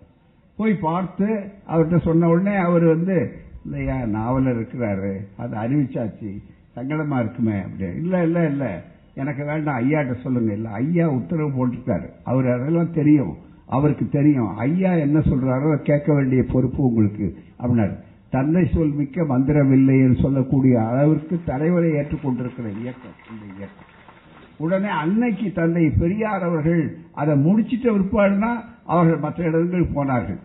போய் 0.57 0.75
பார்த்து 0.75 1.53
அவர்கிட்ட 1.69 2.01
சொன்ன 2.01 2.29
உடனே 2.29 2.57
அவர் 2.57 2.85
வந்து 2.85 3.33
இல்லையா 3.65 4.05
நாவலர் 4.07 4.61
இருக்கிறாரு. 4.61 5.17
அதை 5.37 5.59
அறிவிச்சாச்சு. 5.59 6.43
சங்கடமா 6.77 7.21
இருக்குமே. 7.21 7.63
அப்படி. 7.63 7.91
இல்லை 7.97 8.23
இல்லை 8.23 8.45
இல்லை. 8.45 8.71
எனக்கு 9.15 9.45
வேண்டாம் 9.45 9.91
ஐயாட்ட 9.91 10.21
சொல்லுங்க. 10.21 10.53
இல்ல 10.53 10.71
ஐயா 10.71 11.09
உத்தரவு 11.09 11.51
போட்டிருக்காரு. 11.51 12.09
அவர் 12.25 12.51
அதெல்லாம் 12.51 12.93
தெரியும். 12.93 13.37
அவருக்கு 13.67 14.09
தெரியும். 14.09 14.57
ஐயா 14.57 14.93
என்ன 14.93 15.19
சொல்றாரோ 15.19 15.77
கேட்க 15.77 16.15
வேண்டிய 16.15 16.45
பொறுப்பு 16.53 16.85
உங்களுக்கு 16.85 17.39
அப்படின்னாரு. 17.61 17.97
தன்னை 18.31 18.71
சொல் 18.75 18.93
மிக்க 18.93 19.25
மந்திரம் 19.25 19.73
இல்லை 19.73 19.99
என்று 19.99 20.21
சொல்லக்கூடிய 20.21 20.83
அளவிற்கு 20.83 21.41
தலைவரை 21.45 21.91
ஏற்றுக்கொண்டிருக்கிற 21.91 22.69
இயக்கம் 22.81 23.19
இந்த 23.31 23.45
இயக்கம். 23.57 23.91
உடனே 24.57 24.89
அன்னைக்கு 24.89 25.53
தந்தை 25.55 25.91
பெரியார் 25.91 26.43
அவர்கள் 26.43 26.97
அதை 27.13 27.35
முடிச்சிட்ட 27.35 27.91
பிற்பாடுதான் 27.91 28.57
அவர்கள் 28.87 29.19
மற்ற 29.19 29.45
இடங்களுக்கு 29.45 29.95
போனார்கள். 29.95 30.39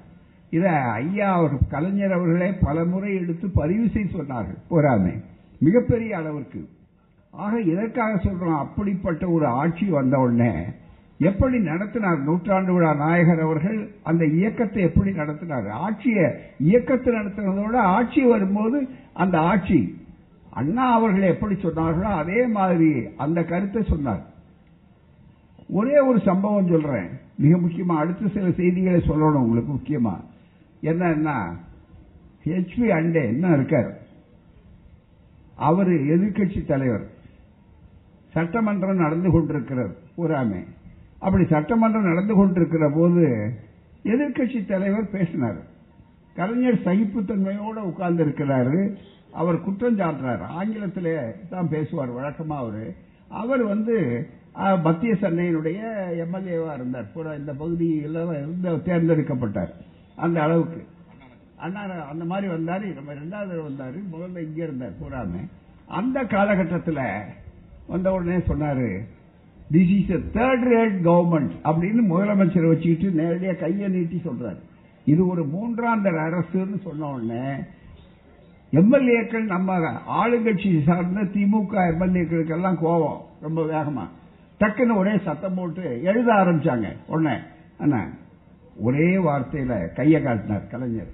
இதை 0.49 0.71
ஐயா 0.71 1.33
அவர் 1.33 1.57
கலைஞர் 1.69 2.11
அவர்களே 2.11 2.53
பல 2.61 2.85
முறை 2.85 3.15
எடுத்து 3.15 3.49
பதிவு 3.49 3.87
செய்து 3.89 4.17
சொன்னார்கள். 4.17 4.57
போராமை 4.69 5.23
மிகப்பெரிய 5.59 6.17
அளவிற்கு. 6.17 6.67
ஆக 7.31 7.61
இதற்காக 7.61 8.15
சொல்றோம்? 8.15 8.57
அப்படிப்பட்ட 8.57 9.29
ஒரு 9.29 9.45
ஆட்சி 9.45 9.85
வந்த 9.85 10.19
உடனே 10.19 10.63
எப்படி 11.19 11.59
நடத்தினார் 11.59 12.19
நூற்றாண்டு 12.19 12.73
விழா 12.73 12.93
நாயகர் 12.93 13.39
அவர்கள்? 13.39 13.91
அந்த 14.03 14.25
இயக்கத்தை 14.25 14.83
எப்படி 14.83 15.11
நடத்தினார்? 15.11 15.69
ஆட்சியை 15.69 16.31
இயக்கத்தை 16.59 17.13
நடத்தினதோட 17.13 17.75
ஆட்சி 17.75 18.23
வரும்போது 18.23 18.87
அந்த 19.13 19.39
ஆட்சி. 19.39 20.05
அண்ணா 20.49 20.93
அவர்கள் 20.93 21.21
எப்படி 21.21 21.55
சொன்னார்களோ 21.55 22.15
அதே 22.15 22.47
மாதிரி 22.47 23.07
அந்த 23.17 23.43
கருத்தை 23.43 23.83
சொன்னார். 23.83 24.25
ஒரே 25.69 25.99
ஒரு 25.99 26.19
சம்பவம் 26.19 26.67
சொல்றேன். 26.67 27.09
மிக 27.37 27.57
முக்கியமா 27.57 27.95
அடுத்த 27.97 28.27
சில 28.27 28.51
செய்திகளை 28.51 28.99
சொல்லணும் 28.99 29.45
உங்களுக்கு 29.45 29.73
முக்கியமா. 29.73 30.15
என்னன்னா 30.83 31.37
ஹெச்பி 32.45 32.87
அண்டே 32.97 33.25
என்ன 33.25 33.47
இருக்கார்? 33.47 33.97
அவர் 35.55 35.89
எதிர்க்கட்சி 35.89 36.65
தலைவர். 36.65 37.15
சட்டமன்றம் 38.35 39.03
நடந்து 39.05 39.29
கொண்டிருக்கிறது. 39.35 39.93
பூராமே 40.17 40.61
அப்படி 41.25 41.43
சட்டமன்றம் 41.53 42.09
நடந்து 42.11 42.33
கொண்டிருக்கிற 42.39 42.85
போது 42.95 43.23
எதிர்க்கட்சி 44.11 44.59
தலைவர் 44.65 45.13
பேசினார். 45.15 45.59
கலைஞர் 46.39 46.83
சகிப்புத்தன்மையோடு 46.87 47.81
உட்கார்ந்து 47.91 48.25
இருக்கிறாரு 48.25 48.79
அவர் 49.41 49.63
குற்றம் 49.65 49.97
சாட்டுறாரு. 49.99 50.45
ஆங்கிலத்திலே 50.59 51.15
தான் 51.53 51.71
பேசுவார் 51.73 52.11
வழக்கமாக 52.17 52.63
அவரு. 52.63 52.85
அவர் 53.41 53.63
வந்து 53.71 53.95
மத்திய 54.85 55.13
சென்னையினுடைய 55.21 55.79
எம்எல்ஏவா 56.23 56.71
இருந்தார். 56.77 57.09
பூரா 57.15 57.31
இந்த 57.41 57.53
பகுதியில் 57.61 58.19
இருந்து 58.37 58.69
தேர்ந்தெடுக்கப்பட்டார். 58.87 59.73
அந்த 60.25 60.37
அளவுக்கு. 60.45 60.79
அண்ணா 61.65 61.81
அந்த 62.13 62.23
மாதிரி 62.31 62.47
வந்தார். 62.55 62.85
நம்ம 62.99 63.13
ரெண்டாவது 63.21 63.61
வந்தார். 63.67 63.97
முதல்ல 64.13 64.45
இங்கே 64.47 64.63
இருந்தார் 64.67 64.97
பூராமே 65.01 65.43
அந்த 65.99 66.23
காலகட்டத்தில் 66.35 67.03
வந்த 67.87 68.11
உடனே 68.11 68.37
சொன்னாரு 68.37 68.89
this 69.71 69.93
is 69.97 70.25
third 70.33 70.65
rate 70.73 70.97
government 71.07 71.53
அப்படின்னு 71.63 72.01
முதலமைச்சர் 72.09 72.67
வச்சுக்கிட்டு 72.67 73.23
நேரடியாக 73.23 73.57
கையை 73.57 73.89
நீட்டி 73.89 74.21
சொல்றாரு. 74.25 74.59
இது 75.05 75.27
ஒரு 75.27 75.43
மூன்றாம் 75.45 76.01
தர 76.01 76.29
அரசுன்னு 76.29 76.81
சொன்ன 76.83 77.09
உடனே 77.09 77.55
எம்எல்ஏக்கள் 78.71 79.43
நம்ம 79.43 79.77
ஆளுங்கட்சி 80.19 80.83
சார்ந்த 80.83 81.21
திமுக 81.21 81.75
எம்எல்ஏக்களுக்கெல்லாம் 81.91 82.79
கோபம் 82.79 83.21
ரொம்ப 83.41 83.61
வேகமா. 83.63 84.05
டக்குன்னு 84.59 84.97
ஒரே 84.97 85.17
சத்தம் 85.25 85.55
போட்டு 85.55 86.01
எழுத 86.03 86.33
ஆரம்பிச்சாங்க 86.33 86.87
உடனே. 87.07 87.35
அண்ணா 87.77 88.01
ஒரே 88.79 89.15
வார்த்தையில 89.15 89.93
கையை 89.93 90.23
காட்டினார் 90.23 90.67
கலைஞர். 90.67 91.11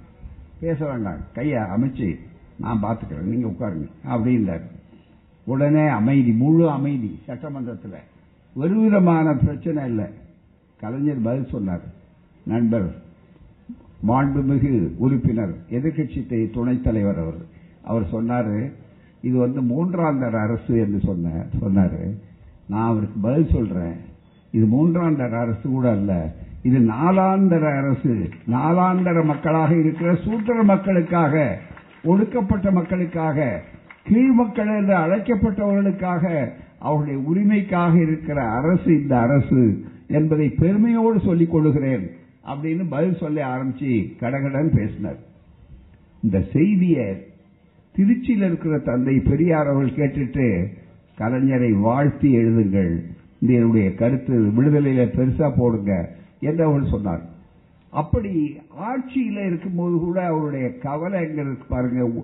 பேச 0.60 0.84
வேண்டாம் 0.84 1.20
கையை 1.34 1.58
அமைச்சு 1.58 2.18
நான் 2.58 2.82
பார்த்துக்கிறேன் 2.82 3.30
நீங்க 3.32 3.48
உட்காருங்க 3.48 3.88
அப்படின்னாரு. 4.08 4.66
உடனே 5.44 5.86
அமைதி 5.86 6.30
முழு 6.30 6.70
அமைதி 6.70 7.18
சட்டமன்றத்தில். 7.26 7.98
ஒரு 8.54 8.80
விதமான 8.80 9.34
பிரச்சனை 9.34 9.84
இல்லை. 9.84 10.04
கலைஞர் 10.80 11.22
பதில் 11.22 11.46
சொன்னார். 11.46 11.80
நண்பர் 12.44 12.94
மாண்புமிகு 14.08 14.90
உறுப்பினர் 14.96 15.54
எதிர்கட்சி 15.70 16.50
துணைத் 16.50 16.84
தலைவர் 16.84 17.18
அவர் 17.18 17.36
அவர் 17.82 18.08
சொன்னார் 18.08 18.82
இது 19.20 19.38
வந்து 19.38 19.62
மூன்றாம் 19.62 20.18
தர 20.18 20.40
அரசு 20.40 20.78
என்று 20.78 21.00
சொன்ன 21.00 21.44
சொன்னார். 21.60 21.98
நான் 22.66 22.88
அவருக்கு 22.88 23.20
பதில் 23.20 23.50
சொல்கிறேன் 23.52 23.96
இது 24.50 24.66
மூன்றாம் 24.66 25.16
தர 25.16 25.38
அரசு 25.38 25.68
கூட 25.68 25.90
அல்ல. 25.90 26.34
இது 26.62 26.78
நாலாந்தர 26.78 27.76
அரசு. 27.76 28.28
நாலாந்தர 28.46 29.24
மக்களாக 29.24 29.74
இருக்கிற 29.74 30.14
சூத்திர 30.14 30.62
மக்களுக்காக 30.62 31.58
ஒடுக்கப்பட்ட 32.04 32.70
மக்களுக்காக 32.70 33.62
கீழ் 34.04 34.30
மக்கள் 34.30 34.66
என்று 34.66 34.96
அழைக்கப்பட்டவர்களுக்காக 34.96 36.50
அவருடைய 36.78 37.18
உரிமைக்காக 37.18 38.02
இருக்கிற 38.02 38.42
அரசு 38.42 39.02
இந்த 39.02 39.18
அரசு 39.18 39.84
என்பதை 40.08 40.48
பெருமையோடு 40.48 41.20
சொல்லிக் 41.20 41.50
கொள்ளுகிறேன் 41.50 42.10
அப்படின்னு 42.46 42.84
பதில் 42.88 43.16
சொல்ல 43.16 43.46
ஆரம்பிச்சு 43.46 44.16
கடகடன் 44.20 44.76
பேசினார். 44.76 45.16
இந்த 46.22 46.40
செய்தியை 46.52 47.26
திருச்சியில் 47.96 48.46
இருக்கிற 48.46 48.78
தந்தை 48.78 49.20
பெரியார் 49.20 49.66
அவர்கள் 49.66 49.94
கேட்டுட்டு 49.94 50.66
கலைஞரை 51.18 51.72
வாழ்த்தி 51.72 52.36
எழுதுங்கள். 52.36 53.00
இந்த 53.38 53.54
என்னுடைய 53.54 53.94
கருத்து. 53.94 54.40
விடுதலையில 54.40 55.06
பெருசா 55.06 55.52
போடுங்க. 55.56 56.10
என்று 56.40 56.64
அவர் 56.64 56.88
சொன்னார். 56.88 57.22
அப்படி 57.90 58.60
ஆட்சியில 58.80 59.46
இருக்கும்போது 59.46 59.98
கூட 59.98 60.26
அவருடைய 60.26 60.78
கவலை 60.78 61.28
எங்க 61.28 61.40
இருக்கு 61.40 61.64
பாருங்க. 61.68 62.22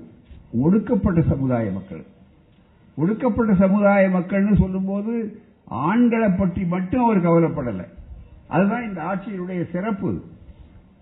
ஒடுக்கப்பட்ட 0.52 1.22
சமுதாய 1.22 1.70
மக்கள். 1.70 2.02
ஒடுக்கப்பட்ட 2.96 3.54
சமுதாய 3.54 4.08
மக்கள்னு 4.08 4.58
சொல்லும்போது 4.58 5.40
ஆண்களை 5.64 6.28
பற்றி 6.28 6.64
மட்டும் 6.64 7.04
அவர் 7.04 7.24
கவலைப்படலை. 7.24 7.84
அதுதான் 8.48 8.88
இந்த 8.88 9.02
ஆட்சியினுடைய 9.02 9.70
சிறப்பு. 9.70 10.22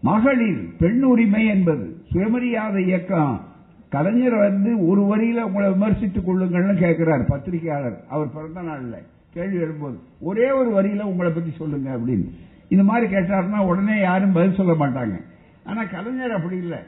மகளிர் 0.01 0.77
பெண் 0.79 1.03
உரிமை 1.03 1.47
என்பது 1.47 1.97
சுயமரியாதை 2.11 2.85
இயக்கம். 2.85 3.41
கலைஞர் 3.89 4.37
வந்து 4.37 4.87
ஒரு 4.87 5.03
வரியில 5.03 5.41
உங்களை 5.41 5.71
விமர்சித்துக் 5.71 6.29
கொள்ளுங்கள்னு 6.29 6.75
கேட்கிறார் 6.75 7.27
பத்திரிகையாளர். 7.27 8.05
அவர் 8.09 8.33
பிறந்த 8.33 8.63
நாள்ல 8.63 9.03
கேள்வி 9.35 9.57
எழும்போது 9.57 9.97
ஒரே 10.21 10.51
ஒரு 10.51 10.71
வரியில 10.71 11.03
உங்களை 11.03 11.33
பத்தி 11.33 11.51
சொல்லுங்க 11.57 11.97
அப்படின்னு. 11.97 12.31
இந்த 12.69 12.85
மாதிரி 12.85 13.15
கேட்டாருன்னா 13.15 13.59
உடனே 13.59 14.01
யாரும் 14.01 14.33
பதில் 14.33 14.55
சொல்ல 14.55 14.73
மாட்டாங்க. 14.73 15.21
ஆனா 15.65 15.85
கலைஞர் 15.85 16.33
அப்படி 16.33 16.57
இல்லை. 16.57 16.79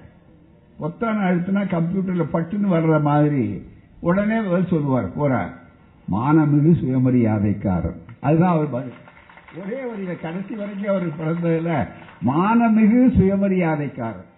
பொத்தான 0.81 1.25
அழுத்தினா 1.29 1.63
கம்ப்யூட்டர்ல 1.65 2.27
பட்டுன்னு 2.33 2.69
வர்ற 2.71 3.01
மாதிரி 3.01 3.63
உடனே 4.01 4.41
பதில் 4.41 4.67
சொல்லுவார். 4.67 5.17
போறார். 5.19 5.51
மானமிகு 6.13 6.73
சுயமரியாதைக்காரன் 6.75 7.99
அதுதான் 8.21 8.55
அவர் 8.55 8.71
பதில். 8.71 8.93
ஒரே 9.65 9.79
வரியில 9.81 10.21
கடைசி 10.21 10.55
வரைக்கும் 10.55 10.95
அவர் 10.95 11.17
பிறந்ததுல 11.19 11.87
மானமிகு 12.27 13.01
சுயமரியாதைக்காரன் 13.19 14.29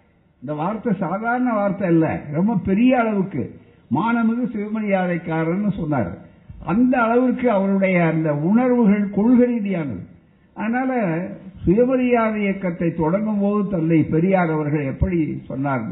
இந்த 0.41 0.55
வார்த்தை 0.55 0.93
சாதாரண 0.99 1.53
வார்த்தை 1.53 1.89
இல்ல 1.89 2.21
ரொம்ப 2.33 2.57
பெரிய 2.65 3.01
அளவுக்கு 3.01 3.61
மானமிகு 3.95 4.45
சுயமரியாதைக்காரன் 4.53 5.77
சொன்னார். 5.77 6.19
அந்த 6.67 7.03
அளவுக்கு 7.03 7.51
அவருடைய 7.51 8.05
அந்த 8.05 8.35
உணர்வுகள் 8.35 9.11
கொள்கை 9.11 9.59
ரீதியானது. 9.59 10.05
அதனால 10.55 11.21
சுயமரியாதை 11.65 12.41
இயக்கத்தை 12.41 12.95
தொடங்கும் 12.95 13.41
போது 13.41 13.69
தந்தை 13.69 14.03
பெரியார் 14.03 14.51
அவர்கள் 14.51 14.85
எப்படி 14.85 15.43
சொன்னார் 15.47 15.83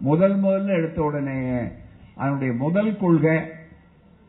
முதல் 0.00 0.42
முதல்ல 0.42 0.66
எடுத்த 0.66 1.02
உடனே 1.02 1.58
அதனுடைய 2.14 2.52
முதல் 2.52 2.96
கொள்கை 2.96 3.38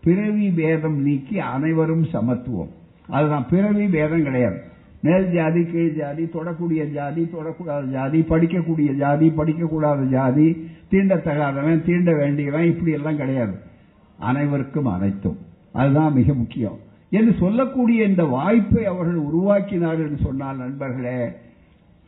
பிறவி 0.04 0.50
பேதம் 0.50 1.02
நீக்கி 1.02 1.40
அனைவரும் 1.40 2.04
சமத்துவம். 2.04 2.70
அதுதான் 3.08 3.48
பிறவி 3.50 3.88
பேதம் 3.88 4.24
கிடையாது. 4.24 4.62
மேல் 5.02 5.32
ஜாதி 5.32 5.64
கீழ் 5.64 5.98
ஜாதி 5.98 6.24
தொடக்கூடிய 6.24 6.92
ஜாதி 6.94 7.30
தொடக்கூடாத 7.34 7.84
ஜாதி 7.84 8.22
படிக்கக்கூடிய 8.22 8.96
ஜாதி 8.98 9.34
படிக்கக்கூடாத 9.38 10.04
ஜாதி 10.10 10.70
தீண்டத்தகாதவன் 10.92 11.86
தீண்ட 11.86 12.14
வேண்டியவன் 12.14 12.66
இப்படி 12.66 12.92
எல்லாம் 12.92 13.18
கிடையாது. 13.18 13.54
அனைவருக்கும் 14.20 14.86
அனைத்தும். 14.86 15.38
அதுதான் 15.74 16.14
மிக 16.14 16.34
முக்கியம். 16.34 16.78
என்று 17.12 17.36
சொல்லக்கூடிய 17.40 18.04
இந்த 18.04 18.24
வாய்ப்பை 18.24 18.86
அவர்கள் 18.86 19.16
உருவாக்கினார் 19.16 20.00
என்று 20.00 20.18
சொன்னால் 20.24 20.58
நண்பர்களே 20.58 21.28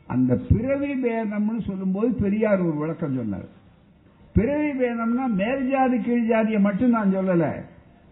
அந்த 0.07 0.39
பிறவி 0.49 0.91
பேதம்னு 1.03 1.61
சொல்லும்போது 1.65 2.13
பெரியார் 2.13 2.61
ஒரு 2.61 2.77
விளக்கம் 2.77 3.15
சொன்னார். 3.15 3.45
பிறவி 4.33 4.69
பேதம்னா 4.69 5.25
மேல் 5.35 5.69
ஜாதி 5.69 5.99
கீழ் 5.99 6.27
ஜாதியை 6.27 6.61
மட்டும் 6.61 6.89
நான் 6.89 7.15
சொல்லல. 7.15 7.51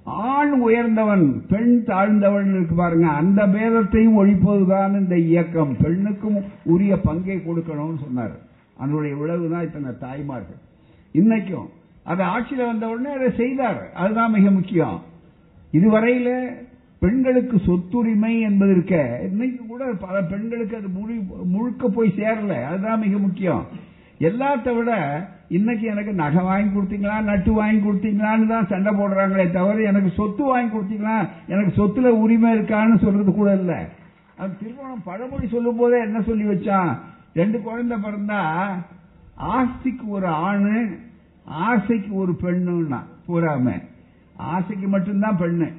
ஆண் 0.03 0.51
உயர்ந்தவன் 0.51 1.45
பெண் 1.47 1.83
தாழ்ந்தவன் 1.85 2.55
இருக்கு 2.55 2.75
பாருங்க 2.75 3.07
அந்த 3.07 3.47
பேதத்தையும் 3.47 4.17
ஒழிப்பதுதான் 4.17 4.99
இந்த 4.99 5.17
இயக்கம். 5.17 5.77
பெண்ணுக்கும் 5.81 6.43
உரிய 6.63 6.99
பங்கை 6.99 7.37
கொடுக்கணும்னு 7.37 8.01
சொன்னார். 8.03 8.35
அதனுடைய 8.77 9.15
விளைவுதான் 9.15 9.63
இத்தனை 9.63 9.91
தாய்மார்கள். 9.99 10.59
இன்னைக்கும் 11.13 11.67
அது 12.03 12.23
ஆட்சியில் 12.23 12.65
வந்த 12.65 12.87
உடனே 12.87 13.15
அதை 13.15 13.31
செய்தார். 13.37 13.91
அதுதான் 13.93 14.31
மிக 14.31 14.51
முக்கியம். 14.51 15.01
இதுவரையில 15.73 16.53
பெண்களுக்கு 17.01 17.57
சொத்துரிமை 17.57 18.39
என்பது 18.39 18.71
இருக்க 18.71 19.19
இன்னைக்கு 19.31 19.65
கூட 19.65 19.85
பல 19.85 20.21
பெண்களுக்கு 20.21 20.77
அது 20.77 20.87
முழு- 20.87 21.45
முழுக்க 21.45 21.87
போய் 21.87 22.13
சேரல. 22.17 22.63
அதுதான் 22.63 22.99
மிக 22.99 23.17
முக்கியம். 23.17 23.67
எல்லாத்த 24.19 24.75
விட 24.75 24.91
இன்னைக்கு 25.49 25.87
எனக்கு 25.87 26.13
நகை 26.13 26.43
வாங்கி 26.43 26.79
கொடுத்தீங்களா 26.79 27.21
நட்டு 27.21 27.51
வாங்கி 27.51 27.89
கொடுத்தீங்களான்னு 27.89 28.47
தான் 28.47 28.67
சண்டை 28.67 28.93
போடுறாங்களே 28.93 29.51
தவிர 29.51 29.81
எனக்கு 29.81 30.09
சொத்து 30.15 30.43
வாங்கி 30.43 30.77
கொடுத்தீங்களா 30.77 31.29
எனக்கு 31.47 31.87
சொத்துல 31.87 32.07
உரிமை 32.07 32.59
இருக்கான்னு 32.59 32.99
சொல்றது 32.99 33.33
கூட 33.33 33.53
இல்லை. 33.53 33.75
அது 34.37 34.57
திருமணம் 34.57 35.03
பழமொழி 35.03 35.47
சொல்லும் 35.47 35.75
போதே 35.75 35.99
என்ன 35.99 36.21
சொல்லி 36.21 36.43
வச்சான்? 36.43 36.97
ரெண்டு 37.33 37.61
குழந்தை 37.61 37.97
பிறந்தா 37.97 38.65
ஆஸ்திக்கு 39.41 40.07
ஒரு 40.07 40.27
ஆணு 40.27 40.97
ஆசைக்கு 41.45 42.15
ஒரு 42.15 42.37
பெண்ணுன்னா 42.41 42.99
பூராம 43.27 43.81
ஆசைக்கு 44.35 44.87
மட்டும்தான் 44.87 45.37
பெண்ணு. 45.37 45.71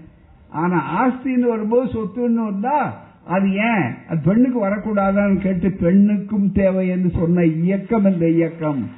ஆனா 0.53 1.07
ஆஸ்தின்னு 1.07 1.49
வரும்போது 1.49 1.91
சொத்துன்னு 1.93 2.45
வந்தா 2.45 3.01
அது 3.27 3.53
ஏன்? 3.53 3.95
அது 4.09 4.21
பெண்ணுக்கு 4.25 4.67
வரக்கூடாதான்னு 4.67 5.37
கேட்டு 5.37 5.71
பெண்ணுக்கும் 5.71 6.53
தேவை 6.53 6.89
என்று 6.89 7.11
சொன்ன 7.11 7.45
இயக்கம் 7.45 8.05
இந்த 8.05 8.29
இயக்கம். 8.29 8.91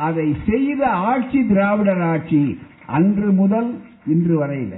அதை 0.00 0.36
செய்த 0.48 0.86
ஆட்சி 0.86 1.46
திராவிடர் 1.46 2.00
ஆட்சி 2.00 2.58
அன்று 2.86 3.32
முதல் 3.32 3.80
இன்று 4.06 4.46
வரையில. 4.46 4.74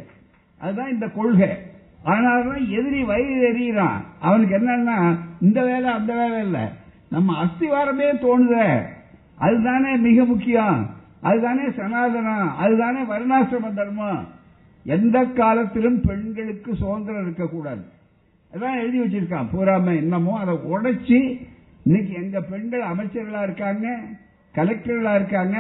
அதுதான் 0.59 0.91
இந்த 0.91 1.09
கொள்கை. 1.09 1.49
அதனாலதான் 2.05 2.69
எதிரி 2.69 3.03
வயிறு 3.03 3.53
எறிகிறான். 3.53 4.03
அவனுக்கு 4.21 4.59
என்னன்னா 4.59 5.17
இந்த 5.41 5.65
வேலை 5.65 5.91
அந்த 5.91 6.15
வேலை 6.15 6.41
இல்லை. 6.41 6.61
நம்ம 7.11 7.45
அஸ்திவாரமே 7.45 8.15
தோணுத. 8.23 8.83
அதுதானே 9.39 9.97
மிக 9.97 10.25
முக்கியம். 10.25 10.91
அதுதானே 11.21 11.63
சனாதனம். 11.63 12.57
அதுதானே 12.57 13.01
வருணாசிரம 13.03 13.75
தர்மம். 13.75 14.37
எந்த 14.85 15.25
காலத்திலும் 15.25 16.01
பெண்களுக்கு 16.01 16.71
சுதந்திரம் 16.75 17.23
இருக்கக்கூடாது. 17.23 17.83
அதான் 18.53 18.79
எழுதி 18.81 18.99
வச்சிருக்கான். 19.01 19.51
பூராம 19.55 19.95
என்னமோ 20.03 20.39
அதை 20.39 20.55
உடைச்சு 20.75 21.19
இன்னைக்கு 21.87 22.13
எங்க 22.23 22.41
பெண்கள் 22.41 22.85
அமைச்சர்களா 22.93 23.43
இருக்காங்க 23.43 23.87
கலெக்டர்களா 24.55 25.15
இருக்காங்க 25.15 25.57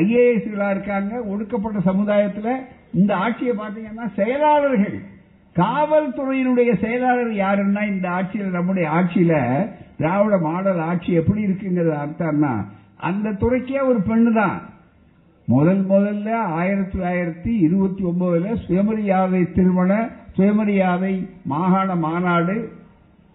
ஐஏஎஸ்களா 0.00 0.70
இருக்காங்க 0.70 1.12
ஒடுக்கப்பட்ட 1.24 1.78
சமுதாயத்தில் 1.80 2.64
இந்த 2.92 3.12
ஆட்சியை 3.16 3.54
பார்த்தீங்கன்னா 3.56 4.06
செயலாளர்கள். 4.14 4.96
காவல்துறையினுடைய 5.56 6.70
செயலாளர் 6.84 7.32
யாருன்னா 7.44 7.82
இந்த 7.88 8.06
ஆட்சியில் 8.10 8.56
நம்முடைய 8.56 8.86
ஆட்சியில 8.90 9.34
திராவிட 9.98 10.36
மாடல் 10.38 10.80
ஆட்சி 10.88 11.12
எப்படி 11.12 11.46
இருக்குங்கிறது 11.46 11.94
அர்த்தம்னா 12.04 12.54
அந்த 13.08 13.30
துறைக்கே 13.42 13.80
ஒரு 13.90 14.00
பெண்ணு 14.08 14.32
தான் 14.32 14.56
முதல் 15.46 15.86
முதல்ல 15.86 16.32
ஆயிரத்தி 16.32 16.98
தொள்ளாயிரத்தி 16.98 17.58
இருபத்தி 17.60 18.04
ஒன்பதுல 18.04 18.66
சுயமரியாதை 18.66 19.52
திருமண 19.52 20.10
சுயமரியாதை 20.32 21.28
மாகாண 21.42 21.94
மாநாடு 21.94 22.72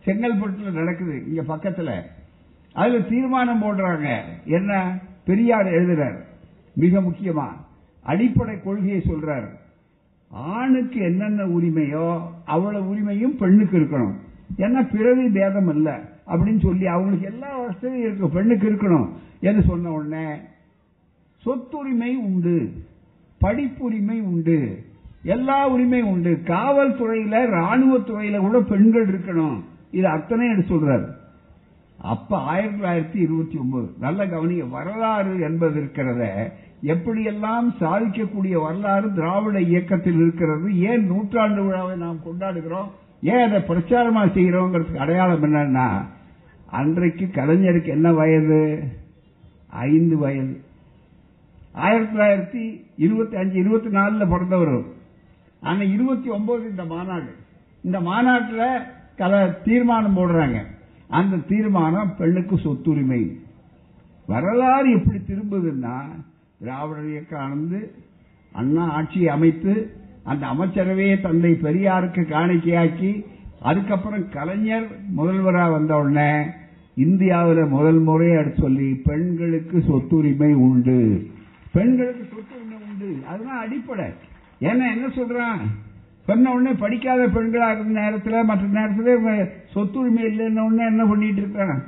செங்கல்பட்டுல 0.06 0.72
நடக்குது 0.72 1.28
இங்க 1.28 1.56
பக்கத்துல. 1.56 2.02
அதுல 2.74 3.00
தீர்மானம் 3.00 3.64
போடுறாங்க. 3.64 4.20
என்ன? 4.46 5.00
பெரியார் 5.26 5.66
எழுதுறார். 5.66 6.20
மிக 6.76 7.02
முக்கியமா. 7.02 7.48
அடிப்படை 8.04 8.62
கொள்கையை 8.62 9.02
சொல்றார். 9.06 9.48
ஆணுக்கு 10.30 11.00
என்னென்ன 11.00 11.44
உரிமையோ 11.44 12.22
அவ்வளவு 12.46 12.96
உரிமையும் 12.96 13.38
பெண்ணுக்கு 13.38 13.78
இருக்கணும். 13.78 14.14
ஏன்னா 14.58 14.92
பிறவி 14.92 15.30
பேதம் 15.30 15.70
இல்ல 15.70 16.00
அப்படின்னு 16.28 16.60
சொல்லி 16.60 16.86
அவங்களுக்கு 16.86 17.26
எல்லா 17.26 17.58
வசதியும் 17.58 18.06
இருக்கு. 18.06 18.30
பெண்ணுக்கு 18.30 18.72
இருக்கணும். 18.72 19.10
என்று 19.40 19.62
சொன்ன 19.62 19.92
உடனே 19.92 20.36
சொத்துரிமை 21.46 22.16
உண்டு 22.16 22.72
படிப்புரிமை 23.42 24.22
உண்டு 24.22 24.84
எல்லா 25.24 25.68
உரிமை 25.68 26.02
உண்டு. 26.02 26.42
காவல்துறையில 26.44 27.36
ராணுவத்துறையில 27.58 28.38
கூட 28.38 28.60
பெண்கள் 28.60 29.08
இருக்கணும். 29.08 29.62
இது 29.92 30.08
அத்தனை 30.08 30.50
எடுத்து 30.50 30.76
சொல்றாரு. 30.76 31.08
அப்ப 31.98 32.38
ஆயிரத்தி 32.38 32.80
தொள்ளாயிரத்தி 32.82 33.24
இருபத்தி 33.24 33.58
ஒன்பது 33.58 33.90
நல்ல 34.00 34.28
கவனிக்க 34.28 34.66
வரலாறு 34.66 35.40
என்பது 35.40 35.82
இருக்கிறத 35.82 36.52
எப்படியெல்லாம் 36.84 37.76
சாதிக்கக்கூடிய 37.80 38.62
வரலாறு 38.62 39.14
திராவிட 39.14 39.62
இயக்கத்தில் 39.62 40.16
இருக்கிறது 40.16 40.80
ஏன் 40.80 41.06
நூற்றாண்டு 41.06 41.64
விழாவை 41.64 41.98
நாம் 41.98 42.20
கொண்டாடுகிறோம் 42.26 42.90
ஏன் 43.22 43.50
அதை 43.50 43.60
பிரச்சாரமா 43.60 44.30
செய்கிறோங்கிறதுக்கு 44.30 44.96
அடையாளம் 44.96 45.44
என்னன்னா 45.44 46.06
அன்றைக்கு 46.66 47.26
கலைஞருக்கு 47.26 47.88
என்ன 47.88 48.14
வயது? 48.14 48.84
ஐந்து 49.68 50.18
வயது. 50.18 50.62
ஆயிரத்தி 51.72 52.18
தொள்ளாயிரத்தி 52.18 52.82
இருபத்தி 52.98 53.38
அஞ்சு 53.38 53.60
இருபத்தி 53.60 53.90
நாலுல 53.90 54.30
பிறந்தவர் 54.30 54.84
ஆனா 55.62 55.82
இருபத்தி 55.82 56.30
ஒன்பது 56.30 56.70
இந்த 56.70 56.84
மாநாடு. 56.84 57.34
இந்த 57.84 58.02
மாநாட்டில் 58.02 58.82
கல 59.18 59.62
தீர்மானம் 59.64 60.18
போடுறாங்க. 60.18 60.58
அந்த 61.08 61.38
தீர்மானம் 61.38 62.16
பெண்ணுக்கு 62.18 62.56
சொத்துரிமை. 62.56 63.40
வரலாறு 64.28 64.92
எப்படி 64.92 65.18
திரும்புதுன்னா 65.18 66.00
திராவிடர் 66.60 67.10
இயக்கம் 67.10 67.40
ஆனந்து 67.40 67.92
அண்ணா 68.52 68.92
ஆட்சியை 68.92 69.28
அமைத்து 69.28 69.92
அந்த 70.24 70.46
அமைச்சரவையே 70.46 71.22
தந்தை 71.22 71.52
பெரியாருக்கு 71.52 72.22
காணிக்கையாக்கி 72.26 73.26
அதுக்கப்புறம் 73.62 74.30
கலைஞர் 74.30 74.88
முதல்வராக 75.10 75.72
வந்த 75.72 75.96
உடனே 75.96 76.46
இந்தியாவில் 76.96 77.66
முதல் 77.66 78.00
முறையை 78.00 78.44
சொல்லி 78.60 78.94
பெண்களுக்கு 78.94 79.84
சொத்துரிமை 79.88 80.54
உண்டு. 80.54 81.28
பெண்களுக்கு 81.74 82.24
சொத்து 82.32 82.56
சொத்துரிமை 82.56 82.78
உண்டு. 82.90 83.28
அதுதான் 83.28 83.60
அடிப்படை. 83.60 84.06
ஏன்னா 84.60 84.86
என்ன 84.96 85.08
சொல்றான்? 85.16 85.62
சொன்ன 86.26 86.52
உடனே 86.54 86.72
படிக்காத 86.74 87.28
பெண்களாக 87.28 87.72
இருந்த 87.72 88.00
நேரத்தில் 88.00 88.44
மற்ற 88.44 88.66
நேரத்தில் 88.68 89.50
சொத்துரிமை 89.76 90.24
இல்லைன்ன 90.32 90.60
உடனே 90.60 90.86
என்ன 90.86 91.06
பண்ணிட்டு 91.06 91.42
இருக்கான்? 91.42 91.80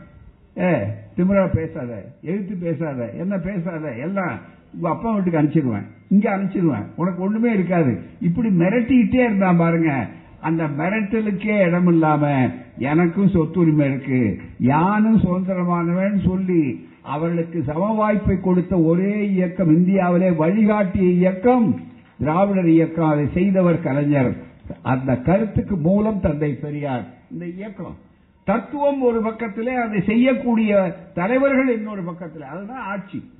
ஏ 0.57 0.71
திமிரா 1.17 1.43
பேசாத 1.53 1.91
எழுத்து 2.21 2.55
பேசாத 2.55 3.09
என்ன 3.11 3.37
பேசாத 3.37 3.91
எல்லாம் 3.95 4.39
உங்க 4.73 4.89
அப்பா 4.89 5.13
வீட்டுக்கு 5.13 5.41
அனுப்பிச்சிடுவேன் 5.41 5.85
இங்க 6.09 6.37
அனுப்பிச்சிடுவேன் 6.37 6.85
உனக்கு 6.95 7.21
ஒண்ணுமே 7.23 7.53
இருக்காது. 7.53 8.01
இப்படி 8.19 8.49
மிரட்டிக்கிட்டே 8.49 9.23
இருந்தான் 9.27 9.57
பாருங்க. 9.57 10.07
அந்த 10.43 10.63
மிரட்டலுக்கே 10.63 11.59
இடம் 11.59 11.87
இல்லாம 11.87 12.49
எனக்கும் 12.77 13.27
சொத்துரிமை 13.27 13.85
இருக்கு. 13.85 14.41
யானும் 14.59 15.21
சுதந்திரமானவன் 15.21 16.27
சொல்லி 16.27 16.87
அவர்களுக்கு 17.01 17.63
சம 17.63 17.93
வாய்ப்பை 17.93 18.39
கொடுத்த 18.39 18.77
ஒரே 18.77 19.29
இயக்கம் 19.29 19.67
இந்தியாவிலே 19.67 20.29
வழிகாட்டிய 20.29 21.09
இயக்கம் 21.09 21.81
திராவிடர் 22.19 22.67
இயக்கம். 22.67 23.09
அதை 23.09 23.27
செய்தவர் 23.33 23.81
கலைஞர். 23.81 24.35
அந்த 24.81 25.17
கருத்துக்கு 25.17 25.75
மூலம் 25.75 26.19
தந்தை 26.19 26.53
பெரியார். 26.53 27.05
இந்த 27.31 27.45
இயக்கம். 27.45 27.95
தத்துவம் 28.43 29.01
ஒரு 29.01 29.21
பக்கத்திலே 29.21 29.73
அதை 29.75 30.01
செய்யக்கூடிய 30.01 30.95
தலைவர்கள் 31.13 31.77
இன்னொரு 31.77 32.03
பக்கத்தில். 32.03 32.43
அதுதான் 32.43 32.83
ஆட்சி. 32.83 33.31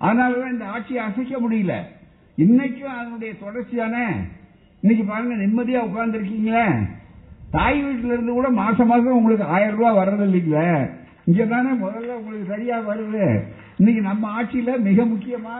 அதனாலதான் 0.00 0.52
இந்த 0.52 0.64
ஆட்சியை 0.64 1.04
அசைக்க 1.04 1.38
முடியல. 1.40 1.76
இன்னைக்கும் 2.38 2.98
அதனுடைய 2.98 3.34
தொடர்ச்சியான 3.34 4.10
இன்னைக்கு 4.82 5.04
பாருங்க 5.12 5.34
நிம்மதியா 5.34 5.80
உட்கார்ந்துருக்கீங்களே. 5.88 6.86
தாய் 7.50 7.84
வீட்டுல 7.84 8.14
இருந்து 8.14 8.32
கூட 8.32 8.48
மாசம் 8.50 8.86
மாசம் 8.86 9.16
உங்களுக்கு 9.16 9.44
ஆயிரம் 9.44 9.76
ரூபாய் 9.76 9.98
வர்றது 9.98 10.24
இல்லைங்களே. 10.28 10.88
இங்க 11.24 11.44
தானே 11.44 11.72
முதல்ல 11.82 12.16
உங்களுக்கு 12.20 12.46
சரியா 12.48 12.78
வருது. 12.88 13.42
இன்னைக்கு 13.76 14.02
நம்ம 14.02 14.42
ஆட்சியில 14.42 14.80
மிக 14.80 15.04
முக்கியமா 15.04 15.56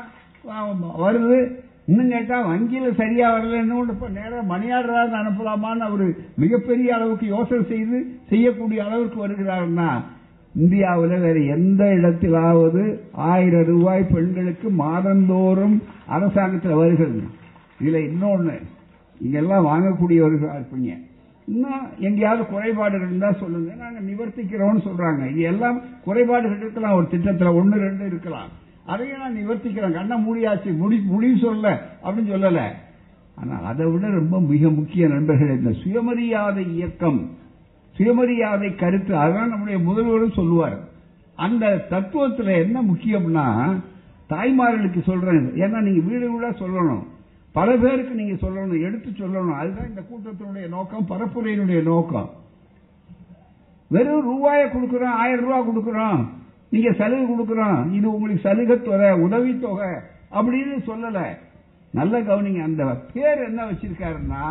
வருது. 1.04 1.38
இன்னும் 1.86 2.08
கேட்டா 2.08 2.36
வங்கியில 2.48 2.94
சரியா 2.94 3.36
வரலன்னு 3.36 3.88
இப்ப 3.88 4.08
நேரம் 4.08 4.50
மணியாடுறாரு 4.50 5.14
அனுப்பலாமான்னு 5.20 5.86
அவரு 5.88 6.06
மிகப்பெரிய 6.36 6.94
அளவுக்கு 6.94 7.26
யோசனை 7.26 7.62
செய்து 7.68 8.20
செய்யக்கூடிய 8.28 8.84
அளவுக்கு 8.84 9.26
வருகிறாருன்னா 9.26 9.88
இந்தியாவில் 10.54 11.16
வேற 11.18 11.38
எந்த 11.56 11.84
இடத்திலாவது 11.84 12.98
ஆயிரம் 13.12 13.64
ரூபாய் 13.64 14.04
பெண்களுக்கு 14.12 14.70
மாதந்தோறும் 14.70 15.82
அரசாங்கத்தில் 16.06 16.80
வருகிறது. 16.82 17.22
இதுல 17.80 18.00
இன்னொன்னு 18.10 18.56
இங்கெல்லாம் 19.22 19.66
வாங்கக்கூடியவர்களாக 19.66 20.60
இருப்பீங்க 20.60 20.92
இன்னும் 21.46 21.80
எங்கேயாவது 21.98 22.42
குறைபாடுகள் 22.46 23.08
இருந்தால் 23.08 23.38
சொல்லுங்க. 23.38 23.70
நாங்கள் 23.74 24.06
நிவர்த்திக்கிறோம்னு 24.10 24.82
சொல்றாங்க. 24.88 25.30
இது 25.30 25.40
எல்லாம் 25.40 25.78
குறைபாடுகள் 26.04 26.60
இருக்கலாம். 26.60 26.94
ஒரு 26.94 27.08
திட்டத்தில் 27.08 27.56
ஒன்று 27.60 27.78
ரெண்டு 27.78 28.06
இருக்கலாம். 28.06 28.50
அதையும் 28.84 29.18
நான் 29.18 29.38
நிவர்த்திக்கிறேன். 29.40 29.92
கண்ணை 29.92 30.16
மூடியாச்சு. 30.26 30.76
முடி 30.76 30.96
முடிவு 31.04 31.36
சொல்ல 31.38 31.94
அப்படின்னு 32.04 32.32
சொல்லலை. 32.34 32.66
ஆனால் 33.34 33.64
அதை 33.64 33.86
விட 33.86 34.06
ரொம்ப 34.08 34.40
மிக 34.40 34.70
முக்கிய 34.70 35.08
நண்பர்கள் 35.08 35.58
இந்த 35.58 35.72
சுயமரியாதை 35.72 36.64
இயக்கம் 36.74 37.20
சுயமரியாதை 37.96 38.74
கருத்து 38.74 39.14
அதான் 39.14 39.52
நம்முடைய 39.52 39.78
முதல்வரும் 39.88 40.38
சொல்லுவார். 40.40 40.78
அந்த 41.34 41.86
தத்துவத்தில் 41.90 42.52
என்ன 42.64 42.82
முக்கியம்னா 42.82 43.46
தாய்மார்களுக்கு 44.30 45.02
சொல்றேன். 45.02 45.46
ஏன்னா 45.54 45.78
நீங்க 45.80 46.00
வீடு 46.08 46.26
வீடா 46.32 46.48
சொல்லணும். 46.48 47.04
பல 47.52 47.76
பேருக்கு 47.76 48.14
நீங்க 48.14 48.34
சொல்லணும் 48.46 48.84
எடுத்து 48.86 49.10
சொல்லணும். 49.10 49.56
அதுதான் 49.62 49.88
இந்த 49.88 50.02
கூட்டத்தினுடைய 50.10 50.68
நோக்கம் 50.68 51.08
பரப்புரையினுடைய 51.08 51.82
நோக்கம். 51.82 52.30
வெறும் 53.90 54.22
ரூபாயை 54.22 54.66
கொடுக்கிறோம் 54.68 55.18
ஆயிரம் 55.22 55.44
ரூபாய் 55.44 55.66
கொடுக்கிறோம் 55.68 56.20
நீங்க 56.70 56.90
சலுகை 56.92 57.24
கொடுக்கிறோம் 57.30 57.80
இது 57.92 58.06
உங்களுக்கு 58.12 58.46
சலுகை 58.48 58.76
தொகை 58.82 59.10
உதவி 59.24 59.52
தொகை 59.58 59.90
அப்படின்னு 60.36 60.76
சொல்லல. 60.86 61.20
நல்ல 61.92 62.20
கவனிங்க 62.20 62.62
அந்த 62.62 62.84
பேர் 63.14 63.40
என்ன 63.48 63.60
வச்சிருக்காருன்னா 63.70 64.44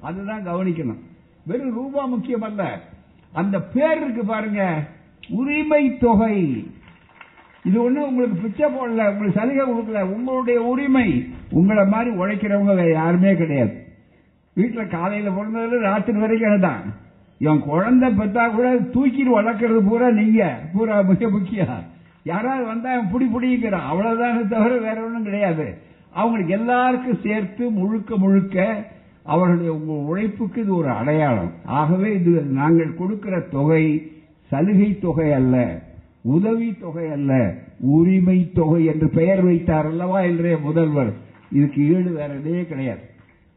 அதுதான் 0.00 0.46
கவனிக்கணும். 0.46 1.00
வெறும் 1.46 1.74
ரூபா 1.74 2.04
முக்கியம் 2.04 2.42
அல்ல 2.42 2.62
அந்த 3.32 3.56
பேர் 3.74 4.00
இருக்கு 4.02 4.24
பாருங்க 4.24 4.62
உரிமை 5.28 5.84
தொகை 5.98 6.36
இது 7.68 7.76
ஒண்ணு 7.84 8.00
உங்களுக்கு 8.08 8.36
பிச்சை 8.42 8.66
போடல 8.66 9.06
உங்களுக்கு 9.10 9.38
சலுகை 9.38 9.64
கொடுக்கல 9.66 10.02
உங்களுடைய 10.14 10.58
உரிமை. 10.62 11.08
உங்களை 11.50 11.84
மாதிரி 11.86 12.10
உழைக்கிறவங்க 12.16 12.74
வேற 12.74 12.90
யாருமே 12.90 13.34
கிடையாது. 13.34 13.74
வீட்டில் 14.54 14.92
காலையில் 14.94 15.36
பிறந்ததுல 15.38 15.80
ராத்திரி 15.80 16.18
வரைக்கும் 16.18 16.60
தான் 16.60 16.84
என் 17.40 17.62
குழந்தை 17.62 18.08
பெற்றா 18.10 18.44
கூட 18.50 18.68
தூக்கிட்டு 18.94 19.32
வளர்க்கறது 19.38 19.80
பூரா 19.88 20.10
நீங்க. 20.10 20.42
பூரா 20.74 21.02
மிக 21.02 21.28
முக்கியம். 21.28 21.82
யாராவது 22.24 22.66
வந்தா 22.66 22.92
அவன் 22.92 23.10
புடி 23.12 23.26
புடிக்கிறான் 23.34 23.88
அவ்வளவுதானே 23.90 24.48
தவிர 24.48 24.76
வேற 24.76 24.96
ஒன்றும் 25.04 25.22
கிடையாது. 25.22 25.66
அவங்களுக்கு 26.12 26.52
எல்லாருக்கும் 26.52 27.22
சேர்த்து 27.22 27.64
முழுக்க 27.70 28.16
முழுக்க 28.16 28.84
அவர்களுடைய 29.24 29.72
உங்க 29.74 29.92
உழைப்புக்கு 29.92 30.60
இது 30.60 30.76
ஒரு 30.76 30.88
அடையாளம். 30.88 31.52
ஆகவே 31.64 32.14
இது 32.14 32.32
நாங்கள் 32.60 32.94
கொடுக்கிற 32.94 33.40
தொகை 33.40 33.84
சலுகை 34.50 34.98
தொகை 34.98 35.32
அல்ல. 35.32 35.84
உதவி 36.26 36.76
தொகை 36.80 37.10
அல்ல 37.10 37.54
உரிமை 37.80 38.50
தொகை 38.54 38.84
என்று 38.84 39.08
பெயர் 39.08 39.42
வைத்தார் 39.44 39.86
அல்லவா 39.86 40.20
என்றே 40.20 40.56
முதல்வர். 40.56 41.12
இதுக்கு 41.52 41.82
ஈடு 41.82 42.10
வேறதே 42.18 42.66
கிடையாது. 42.66 43.00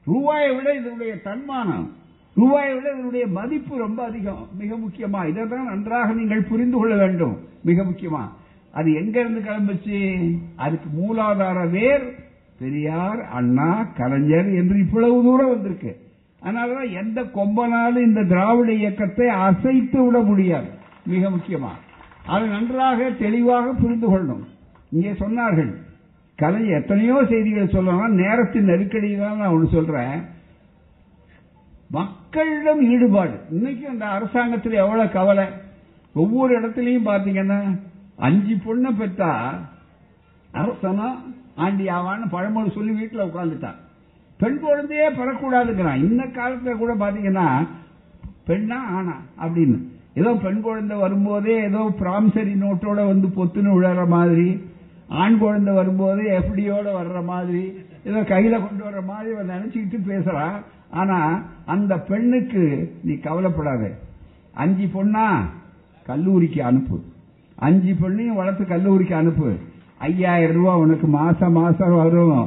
ரூபாயை 0.05 0.55
விட 0.55 0.73
இதனுடைய 0.73 1.21
தன்மானம் 1.21 1.91
ரூபாயை 2.36 2.73
விட 2.73 2.89
இதனுடைய 2.91 3.27
மதிப்பு 3.27 3.77
ரொம்ப 3.77 4.03
அதிகம் 4.03 4.47
மிக 4.60 4.75
முக்கியமா. 4.75 5.21
இதைதான் 5.27 5.63
நன்றாக 5.63 6.13
நீங்கள் 6.13 6.43
புரிந்து 6.43 6.77
கொள்ள 6.77 6.95
வேண்டும். 6.95 7.38
மிக 7.63 7.84
முக்கியமா. 7.84 8.23
அது 8.71 8.93
எங்க 8.93 9.19
இருந்து 9.19 9.39
கிளம்புச்சு? 9.39 9.99
அதுக்கு 10.55 10.89
மூலாதார 10.89 11.69
வேர் 11.69 12.15
பெரியார் 12.60 13.21
அண்ணா 13.21 13.84
கலைஞர் 13.84 14.53
என்று 14.53 14.79
இவ்வளவு 14.79 15.23
தூரம் 15.23 15.49
வந்திருக்கு. 15.49 15.97
அதனாலதான் 16.43 16.93
எந்த 16.93 17.21
கொம்பனாலும் 17.21 18.05
இந்த 18.05 18.23
திராவிட 18.23 18.71
இயக்கத்தை 18.73 19.27
அசைத்து 19.27 20.05
விட 20.05 20.19
முடியாது. 20.19 20.69
மிக 21.05 21.29
முக்கியமா. 21.29 21.71
அதை 22.25 22.47
நன்றாக 22.47 23.10
தெளிவாக 23.10 23.73
புரிந்து 23.73 24.08
கொள்ளணும். 24.08 24.43
இங்கே 24.89 25.12
சொன்னார்கள் 25.12 25.71
கலை 26.39 26.67
எத்தனையோ 26.79 27.25
செய்திகள் 27.32 27.73
சொல்லலாம் 27.75 28.13
நேரத்தின் 28.13 28.69
நெருக்கடி 28.71 29.15
தான் 29.15 29.38
நான் 29.38 29.53
ஒன்று 29.55 29.67
சொல்றேன். 29.67 30.19
மக்களிடம் 31.89 32.82
ஈடுபாடு. 32.91 33.36
இன்னைக்கு 33.55 33.88
அந்த 33.88 34.05
அரசாங்கத்தில் 34.05 34.82
எவ்வளவு 34.84 35.15
கவலை? 35.17 35.47
ஒவ்வொரு 36.15 36.51
இடத்துலையும் 36.60 37.10
பார்த்தீங்கன்னா 37.10 37.60
அஞ்சு 38.27 38.55
பொண்ணை 38.65 38.91
பெற்றா 39.01 39.32
அரசனா 40.49 41.08
ஆண்டி 41.55 41.86
ஆவான்னு 41.97 42.27
பழமொழி 42.36 42.69
சொல்லி 42.69 42.91
வீட்டில் 42.91 43.27
உட்காந்துட்டான் 43.27 43.79
பெண் 44.39 44.60
குழந்தையே 44.60 45.08
பெறக்கூடாதுங்கிறான் 45.10 46.03
இந்த 46.08 46.23
காலத்துல 46.23 46.77
கூட 46.77 46.93
பாத்தீங்கன்னா 46.95 47.47
பெண்ணா 48.47 48.77
ஆனா 48.97 49.15
அப்படின்னு. 49.45 49.79
ஏதோ 50.19 50.32
பெண் 50.43 50.62
குழந்தை 50.62 50.95
வரும்போதே 50.97 51.55
ஏதோ 51.63 51.82
பிராம்சரி 51.99 52.53
நோட்டோட 52.63 52.99
வந்து 53.12 53.27
பொத்துன்னு 53.38 53.75
விழற 53.75 54.03
மாதிரி 54.08 54.49
ஆண் 55.21 55.38
குழந்தை 55.38 55.73
வரும்போது 55.73 56.23
எஃப்டியோட 56.39 56.88
வர்ற 56.97 57.19
மாதிரி 57.25 57.63
ஏதோ 58.03 58.19
கையில 58.32 58.55
கொண்டு 58.65 58.84
வர்ற 58.88 59.01
மாதிரி 59.05 59.29
அவன் 59.36 59.53
நினைச்சுக்கிட்டு 59.55 59.99
பேசுறான் 60.12 60.58
ஆனா 60.91 61.17
அந்த 61.65 61.93
பெண்ணுக்கு 62.10 62.63
நீ 63.03 63.13
கவலைப்படாத. 63.13 63.84
அஞ்சு 64.53 64.86
பொண்ணா 64.93 65.25
கல்லூரிக்கு 66.05 66.62
அனுப்பு. 66.63 66.97
அஞ்சு 67.58 67.91
பெண்ணையும் 68.01 68.39
வளர்த்து 68.41 68.63
கல்லூரிக்கு 68.65 69.15
அனுப்பு. 69.15 69.49
ஐயாயிரம் 69.99 70.55
ரூபாய் 70.55 70.82
உனக்கு 70.84 71.08
மாசம் 71.08 71.51
மாசம் 71.51 71.95
வரும். 71.95 72.41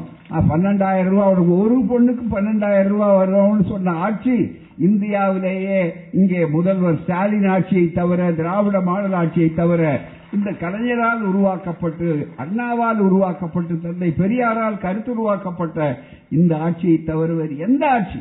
பன்னெண்டாயிரம் 0.51 1.13
ரூபாய் 1.15 1.33
உனக்கு 1.33 1.55
ஒரு 1.63 1.77
பொண்ணுக்கு 1.91 2.25
பன்னெண்டாயிரம் 2.35 2.93
ரூபாய் 2.95 3.17
வரும்னு 3.21 3.65
சொன்ன 3.69 3.95
ஆட்சி 4.07 4.37
இந்தியாவிலேயே 4.79 5.95
இங்கே 6.13 6.47
முதல்வர் 6.47 7.03
ஸ்டாலின் 7.03 7.49
ஆட்சியை 7.49 7.93
தவிர 7.93 8.33
திராவிட 8.33 8.81
மாடல் 8.81 9.13
ஆட்சியை 9.13 9.55
தவிர 9.55 10.01
இந்த 10.33 10.51
கலைஞரால் 10.51 11.21
உருவாக்கப்பட்டு 11.21 12.29
அண்ணாவால் 12.39 12.97
உருவாக்கப்பட்டு 12.97 13.81
தந்தை 13.81 14.15
பெரியாரால் 14.19 14.79
கருத்து 14.79 15.11
உருவாக்கப்பட்ட 15.11 15.99
இந்த 16.31 16.57
ஆட்சியை 16.57 17.03
தவிர 17.03 17.45
எந்த 17.45 17.91
ஆட்சி? 17.91 18.19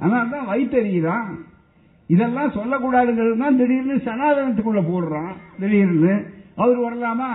ஆனாதான் 0.00 0.48
வைத்தறிதான் 0.50 1.26
இதெல்லாம் 2.06 2.52
சொல்லக்கூடாதுங்கிறது 2.52 3.38
தான் 3.38 3.56
திடீர்னு 3.56 3.94
சனாதனத்துக்குள்ள 3.94 4.82
போடுறான். 4.92 5.32
திடீர்னு 5.60 6.26
அவர் 6.56 6.80
வரலாமா? 6.80 7.30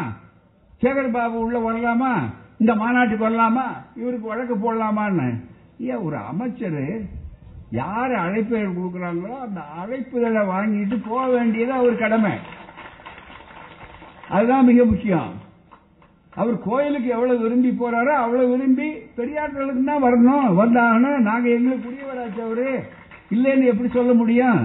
சேகர் 0.82 1.12
பாபு 1.12 1.40
உள்ள 1.40 1.72
வரலாமா? 1.72 2.14
இந்த 2.58 2.76
மாநாட்டுக்கு 2.76 3.30
வரலாமா? 3.30 3.66
இவருக்கு 3.96 4.28
வழக்கு 4.28 4.56
போடலாமான்னு. 4.56 5.44
ஏன் 5.78 5.96
ஒரு 5.96 6.18
அமைச்சர் 6.18 7.02
யார் 7.82 8.14
அழைப்புதல் 8.26 8.76
கொடுக்குறாங்களோ 8.78 9.36
அந்த 9.46 9.60
அழைப்புதலை 9.82 10.42
வாங்கிட்டு 10.54 10.98
போக 11.08 11.22
வேண்டியது 11.28 11.74
அவர் 11.74 12.02
கடமை. 12.04 12.34
அதுதான் 14.30 14.68
மிக 14.70 14.86
முக்கியம். 14.86 15.32
அவர் 16.42 16.56
கோயிலுக்கு 16.60 17.10
எவ்வளவு 17.10 17.44
விரும்பி 17.44 17.72
போறாரோ 17.80 18.14
அவ்வளவு 18.24 18.50
விரும்பி 18.52 18.88
பெரியார்களுக்கு 19.18 19.84
தான் 19.84 20.04
வரணும். 20.06 20.48
வந்தாங்கன்னா 20.60 21.12
நாங்க 21.30 21.50
எங்களுக்கு 21.50 21.88
புரியவராச்சு 21.88 22.42
அவரு. 22.48 22.70
இல்லைன்னு 23.36 23.70
எப்படி 23.72 23.90
சொல்ல 23.90 24.14
முடியும்? 24.14 24.62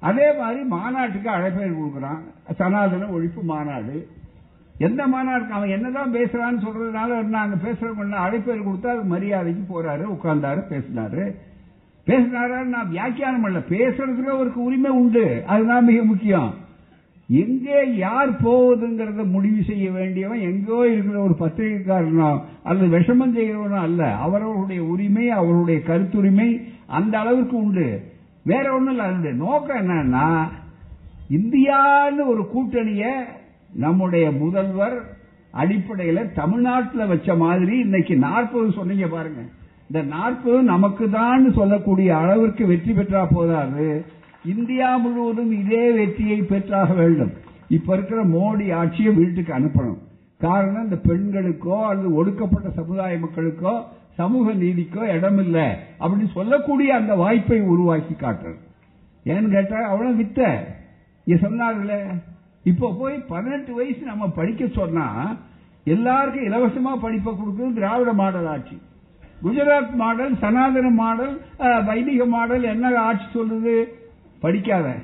அதே 0.00 0.26
மாதிரி 0.40 0.60
மாநாட்டுக்கு 0.74 1.30
அழைப்பேர் 1.30 1.78
கொடுக்குறான். 1.78 2.20
சனாதன 2.58 3.08
ஒழிப்பு 3.16 3.42
மாநாடு. 3.42 3.96
எந்த 4.86 5.02
மாநாடுக்கு 5.06 5.56
அவன் 5.58 5.74
என்னதான் 5.76 6.14
பேசுறான்னு 6.14 6.64
சொல்றதுனால 6.66 7.20
நாங்க 7.36 7.56
பேசுறவங்க 7.68 8.18
அழைப்பேர் 8.26 8.66
கொடுத்தா 8.68 8.90
அது 8.96 9.04
மரியாதைக்கு 9.14 9.64
போறாரு 9.74 10.04
உட்கார்ந்தாரு 10.14 10.62
பேசினாரு. 10.74 11.24
பேசினாரா 12.08 12.64
நான் 12.64 12.88
வியாக்கியானம் 12.88 13.44
பண்ணல. 13.44 13.58
பேசுறதுக்கு 13.68 14.24
அவருக்கு 14.24 14.62
உரிமை 14.62 14.90
உண்டு. 14.90 15.42
அதுதான் 15.46 15.84
மிக 15.84 16.04
முக்கியம். 16.04 16.54
எங்கே 17.30 17.96
யார் 17.96 18.30
போவதுங்கிறத 18.42 19.30
முடிவு 19.30 19.62
செய்ய 19.62 19.90
வேண்டியவன் 19.90 20.40
எங்கோ 20.40 20.86
இருக்கிற 20.88 21.20
ஒரு 21.20 21.34
பத்திரிகைக்காரனோ 21.40 22.40
அல்லது 22.62 22.98
விஷமம் 22.98 23.36
செய்கிறவனோ 23.36 23.78
அல்ல. 23.78 24.14
அவரவருடைய 24.14 24.84
உரிமை 24.84 25.30
அவருடைய 25.30 25.80
கருத்துரிமை 25.86 26.64
அந்த 26.86 27.18
அளவுக்கு 27.18 27.56
உண்டு. 27.56 28.02
வேற 28.44 28.72
ஒன்றும் 28.72 28.88
இல்லை. 28.88 29.04
அதனுடைய 29.04 29.36
நோக்கம் 29.36 29.88
என்னன்னா 29.88 30.48
இந்தியான்னு 31.30 32.26
ஒரு 32.26 32.48
கூட்டணிய 32.54 33.04
நம்முடைய 33.74 34.30
முதல்வர் 34.30 35.16
அடிப்படையில் 35.50 36.32
தமிழ்நாட்டில் 36.32 37.06
வச்ச 37.06 37.34
மாதிரி 37.34 37.78
இன்னைக்கு 37.78 38.16
நாற்பது 38.16 38.72
சொன்னீங்க 38.72 39.06
பாருங்க. 39.06 39.40
இந்த 39.90 40.00
நாற்பது 40.14 40.58
நமக்கு 40.72 41.04
தான் 41.18 41.44
சொல்லக்கூடிய 41.58 42.08
அளவிற்கு 42.22 42.64
வெற்றி 42.70 42.92
பெற்றா 42.96 43.22
போதாது. 43.36 43.86
இந்தியா 44.52 44.88
முழுவதும் 45.04 45.52
இதே 45.60 45.84
வெற்றியை 45.98 46.38
பெற்றாக 46.50 46.88
வேண்டும். 46.98 47.32
இப்ப 47.76 47.88
இருக்கிற 47.96 48.20
மோடி 48.34 48.66
ஆட்சியை 48.80 49.12
வீட்டுக்கு 49.20 49.52
அனுப்பணும். 49.58 50.00
காரணம் 50.40 50.84
இந்த 50.86 50.98
பெண்களுக்கோ 51.08 51.78
அல்லது 51.90 52.10
ஒடுக்கப்பட்ட 52.20 52.68
சமுதாய 52.80 53.14
மக்களுக்கோ 53.22 53.74
சமூக 54.20 54.52
நீதிக்கோ 54.62 55.02
இடமில்லை 55.16 55.66
அப்படின்னு 56.00 56.28
சொல்லக்கூடிய 56.36 56.90
அந்த 57.00 57.12
வாய்ப்பை 57.22 57.58
உருவாக்கி 57.72 58.14
காட்டுறது. 58.14 58.58
ஏன்னு 59.26 59.54
கேட்டா 59.56 59.78
அவ்வளவு 59.92 60.18
வித்த. 60.20 60.40
சொன்னார்கள 61.44 61.94
இப்போ 62.70 62.86
போய் 63.00 63.16
பதினெட்டு 63.32 63.72
வயசு 63.78 64.02
நம்ம 64.10 64.28
படிக்க 64.38 64.62
சொன்னா 64.78 65.06
எல்லாருக்கும் 65.94 66.46
இலவசமா 66.48 66.92
படிப்பை 67.04 67.32
கொடுக்குறது 67.32 67.76
திராவிட 67.78 68.12
மாடல் 68.20 68.48
ஆட்சி. 68.54 68.76
குஜராத் 69.44 69.94
மாடல் 69.94 70.38
சனாதன 70.38 70.88
மாடல் 70.88 71.40
வைதிக 71.86 72.24
மாடல் 72.24 72.62
என்ன 72.62 72.98
ஆட்சி 72.98 73.40
சொல்லுது 73.40 73.84
படிக்காத. 74.40 74.94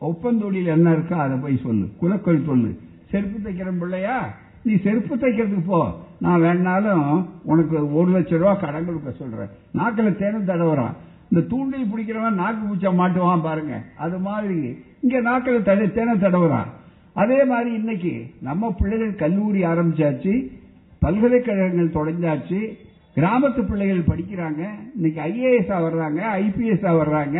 ஒப்பந்தொழில் 0.00 0.66
என்ன 0.66 0.90
இருக்கோ 0.90 1.12
அதை 1.12 1.38
போய் 1.38 1.60
சொல்லு. 1.62 1.88
குலக்கொள் 2.02 2.46
சொல்லு. 2.46 2.78
செருப்பு 3.10 3.50
தைக்கிற 3.50 3.78
பிள்ளையா. 3.78 4.34
நீ 4.62 4.76
செருப்பு 4.76 5.16
தைக்கிறதுக்கு 5.16 5.64
போ. 5.66 5.98
நான் 6.18 6.40
வேணாலும் 6.40 7.26
உனக்கு 7.42 7.94
ஒரு 7.94 8.10
லட்சம் 8.10 8.38
ரூபா 8.38 8.54
கடன் 8.54 8.84
கொடுக்க 8.84 9.10
சொல்றேன். 9.10 9.48
நாக்கில் 9.70 10.16
தேனும் 10.16 10.46
தடவுறான் 10.46 10.94
இந்த 11.30 11.46
தூண்டில் 11.48 11.90
பிடிக்கிறவன் 11.92 12.30
நாக்கு 12.30 12.66
பூச்சா 12.66 12.94
மாட்டுவான் 12.94 13.42
பாருங்க. 13.42 13.82
அது 13.96 14.18
மாதிரி. 14.18 14.84
இங்க 15.00 15.20
நாக்கில் 15.20 15.62
தடை 15.62 15.92
தேனை 15.92 16.14
தடவுறான் 16.14 16.66
அதே 17.14 17.44
மாதிரி 17.44 17.74
இன்னைக்கு 17.74 18.26
நம்ம 18.40 18.74
பிள்ளைகள் 18.78 19.14
கல்லூரி 19.14 19.62
ஆரம்பிச்சாச்சு. 19.64 20.58
பல்கலைக்கழகங்கள் 20.98 21.96
தொடங்கியாச்சு. 21.98 22.86
கிராமத்து 23.18 23.62
பிள்ளைகள் 23.68 24.08
படிக்கிறாங்க 24.10 24.62
இன்னைக்கு 24.94 25.20
ஐஏஎஸ் 25.22 25.70
வர்றாங்க 25.86 26.20
ஐபிஎஸ் 26.42 26.84
வர்றாங்க. 27.00 27.38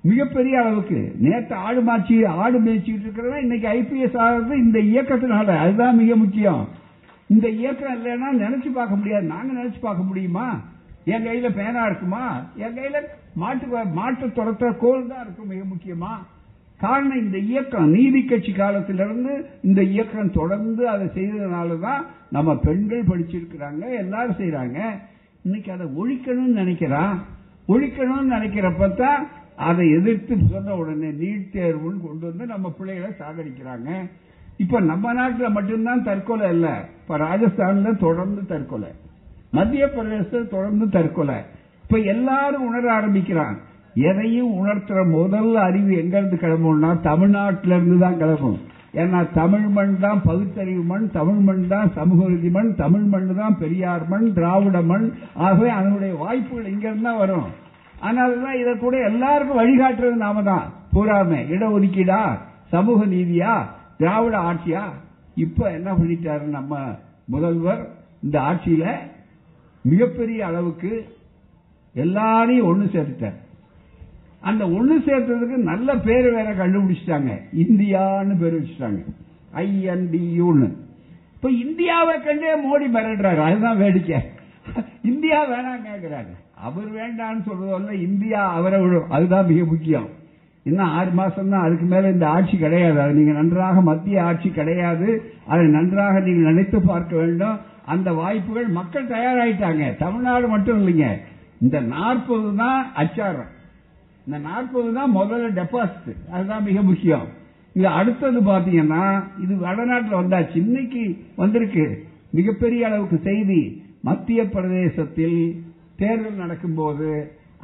மிகப்பெரிய 0.00 0.60
அளவுக்கு 0.60 1.14
நேற்று 1.18 1.54
ஆடு 1.56 1.80
மாச்சி 1.82 2.26
ஆடு 2.26 2.60
மேய்ச்சிட்டு 2.60 3.04
இருக்கிறவன் 3.04 3.40
இன்னைக்கு 3.40 3.68
ஐபிஎஸ் 3.68 4.18
ஆகிறது 4.18 4.58
இந்த 4.58 4.78
இயக்கத்தினால. 4.78 5.56
அதுதான் 5.58 5.96
மிக 5.96 6.16
முக்கியம். 6.16 6.68
இந்த 7.28 7.48
இயக்கம் 7.48 7.94
இல்லைன்னா 7.94 8.28
நினைச்சு 8.42 8.72
பார்க்க 8.72 8.96
முடியாது. 8.96 9.26
நாங்க 9.26 9.52
நினைச்சு 9.52 9.80
பார்க்க 9.80 10.02
முடியுமா? 10.02 10.60
என் 11.04 11.26
கையில 11.26 11.54
பேனா 11.54 11.86
இருக்குமா? 11.86 12.24
என் 12.56 12.76
கையில 12.76 12.96
மாட்டு 13.34 13.66
மாட்டு 13.84 14.26
துரத்த 14.26 14.76
கோல் 14.76 15.06
தான் 15.06 15.24
இருக்கும் 15.24 15.48
மிக 15.48 15.62
முக்கியமா. 15.74 16.12
காரணம் 16.80 17.20
இந்த 17.20 17.38
இயக்கம் 17.38 17.90
நீதி 17.90 18.24
கட்சி 18.24 18.52
காலத்திலிருந்து 18.52 19.32
இந்த 19.62 19.82
இயக்கம் 19.82 20.32
தொடர்ந்து 20.32 20.88
அதை 20.88 21.06
செய்ததுனால 21.06 21.80
தான் 21.80 22.06
நம்ம 22.30 22.56
பெண்கள் 22.56 23.08
படிச்சிருக்கிறாங்க 23.10 23.82
எல்லாரும் 23.96 24.38
செய்யறாங்க 24.38 24.78
இன்னைக்கு 25.42 25.72
அதை 25.72 25.86
ஒழிக்கணும்னு 25.86 26.60
நினைக்கிறான். 26.62 27.16
ஒழிக்கணும்னு 27.68 28.34
நினைக்கிறப்ப 28.36 28.94
தான் 28.94 29.26
அதை 29.56 29.90
எதிர்த்து 29.90 30.34
சொன்ன 30.50 30.74
உடனே 30.74 31.08
நீட் 31.22 31.46
தேர்வுன்னு 31.52 32.00
கொண்டு 32.06 32.24
வந்து 32.26 32.46
நம்ம 32.46 32.70
பிள்ளைகளை 32.70 33.10
சாகடிக்கிறாங்க. 33.18 33.90
இப்ப 34.56 34.80
நம்ம 34.80 35.12
நாட்டில் 35.12 35.50
மட்டும்தான் 35.50 36.02
தற்கொலை 36.02 36.50
இல்ல 36.50 36.88
இப்ப 37.02 37.18
ராஜஸ்தான்ல 37.18 37.96
தொடர்ந்து 37.96 38.46
தற்கொலை. 38.46 38.90
மத்திய 39.50 39.88
பிரதேசத்தில் 39.88 40.48
தொடர்ந்து 40.48 40.88
தற்கொலை. 40.88 41.38
இப்ப 41.82 41.98
எல்லாரும் 41.98 42.66
உணர 42.66 42.92
ஆரம்பிக்கிறான். 42.92 43.58
எதையும் 44.02 44.52
உணர்த்துற 44.60 45.08
முதல் 45.08 45.54
அறிவு 45.56 45.96
எங்க 45.96 46.18
இருந்து 46.18 46.36
கிளம்பும்னா 46.36 46.90
தமிழ்நாட்டில 47.02 47.76
இருந்து 47.76 47.98
தான் 47.98 48.16
கிளம்பும். 48.16 48.58
ஏன்னா 48.92 49.32
தமிழ் 49.32 49.66
மண் 49.68 49.98
தான் 50.00 50.20
பகுத்தறிவு 50.22 50.82
மண் 50.82 51.10
தமிழ் 51.10 51.34
மண் 51.34 51.66
தான் 51.66 51.90
சமூக 51.90 52.28
நீதி 52.28 52.50
மண் 52.50 52.74
தமிழ் 52.74 53.00
மண் 53.00 53.34
தான் 53.34 53.56
பெரியார் 53.58 54.08
மண் 54.08 54.32
திராவிட 54.32 54.82
மண். 54.82 55.12
ஆகவே 55.34 55.70
அதனுடைய 55.70 56.14
வாய்ப்புகள் 56.14 56.66
இங்கிருந்து 56.66 57.02
தான் 57.02 57.18
வரும். 57.18 57.48
அதனாலதான் 58.00 58.58
இதை 58.60 58.76
கூட 58.76 58.96
எல்லாருக்கும் 59.04 59.60
வழிகாட்டுறது 59.60 60.14
நாம 60.14 60.42
தான். 60.42 60.72
பூராமே. 60.92 61.40
இடஒதுக்கீடா? 61.54 62.38
சமூக 62.64 63.04
நீதியா? 63.04 63.68
திராவிட 63.98 64.38
ஆட்சியா? 64.38 64.84
இப்ப 65.34 65.72
என்ன 65.72 65.92
பண்ணிட்டாரு 65.92 66.42
நம்ம 66.42 66.76
முதல்வர்? 67.24 67.88
இந்த 68.22 68.40
ஆட்சியில 68.40 68.86
மிகப்பெரிய 69.84 70.46
அளவுக்கு 70.46 71.08
எல்லாரையும் 71.94 72.66
ஒன்று 72.66 72.86
சேர்த்துட்டார். 72.86 73.38
அந்த 74.40 74.64
ஒண்ணு 74.64 74.96
சேர்த்ததுக்கு 75.06 75.56
நல்ல 75.70 75.96
பேர் 75.96 76.32
வேற 76.32 76.54
கண்டுபிடிச்சிட்டாங்க. 76.54 77.30
இந்தியான்னு 77.52 78.38
பேர் 78.38 78.58
வச்சுட்டாங்க. 78.60 79.00
ஐஎன்டியூன்னு 79.54 80.68
இப்ப 81.34 81.50
இந்தியாவை 81.50 82.20
கண்டே 82.20 82.52
மோடி 82.66 82.86
மிரடுறாரு 82.94 83.36
அதுதான் 83.36 83.78
வேடிக்கை. 83.78 84.20
இந்தியா 85.02 85.50
வேணாம் 85.50 85.86
கேட்கிறாரு 85.88 86.32
அவர் 86.54 86.88
வேண்டாம்னு 86.94 87.42
சொல்றதல்ல 87.48 87.92
இந்தியா 87.92 88.52
அவரை 88.52 88.80
விடும். 88.80 89.10
அதுதான் 89.10 89.46
மிக 89.46 89.64
முக்கியம். 89.64 90.08
இன்னும் 90.62 90.86
ஆறு 90.86 91.10
மாசம் 91.10 91.48
தான் 91.48 91.64
அதுக்கு 91.64 91.84
மேல 91.84 92.10
இந்த 92.10 92.28
ஆட்சி 92.28 92.58
கிடையாது. 92.58 93.00
அது 93.00 93.12
நீங்க 93.12 93.32
நன்றாக 93.32 93.80
மத்திய 93.80 94.24
ஆட்சி 94.24 94.50
கிடையாது. 94.50 95.32
அதை 95.46 95.66
நன்றாக 95.66 96.20
நீங்க 96.20 96.48
நினைத்து 96.48 96.80
பார்க்க 96.80 97.16
வேண்டும். 97.16 97.58
அந்த 97.84 98.12
வாய்ப்புகள் 98.12 98.66
மக்கள் 98.66 99.06
தயாராயிட்டாங்க. 99.06 99.96
தமிழ்நாடு 99.96 100.48
மட்டும் 100.48 100.78
இல்லைங்க. 100.78 101.06
இந்த 101.60 101.80
நாற்பது 101.80 102.56
தான் 102.56 102.92
அச்சாரம். 102.94 103.56
இந்த 104.28 104.38
நாற்பது 104.38 104.88
தான் 104.96 105.12
முதல்ல 105.16 105.46
டெபாசிட் 105.58 106.24
அதுதான் 106.30 106.64
மிக 106.64 106.82
முக்கியம். 106.88 107.28
இது 107.72 107.86
அடுத்தது 107.98 108.40
பாத்தீங்கன்னா 108.48 109.04
இது 109.44 109.54
வடநாட்டில் 109.56 110.18
வந்தாச்சு. 110.20 110.56
இன்னைக்கு 110.62 111.02
வந்திருக்கு. 111.36 111.84
மிகப்பெரிய 112.38 112.80
அளவுக்கு 112.88 113.18
செய்தி. 113.28 113.60
மத்திய 114.08 114.40
பிரதேசத்தில் 114.54 115.38
தேர்தல் 115.96 116.42
நடக்கும்போது 116.42 117.08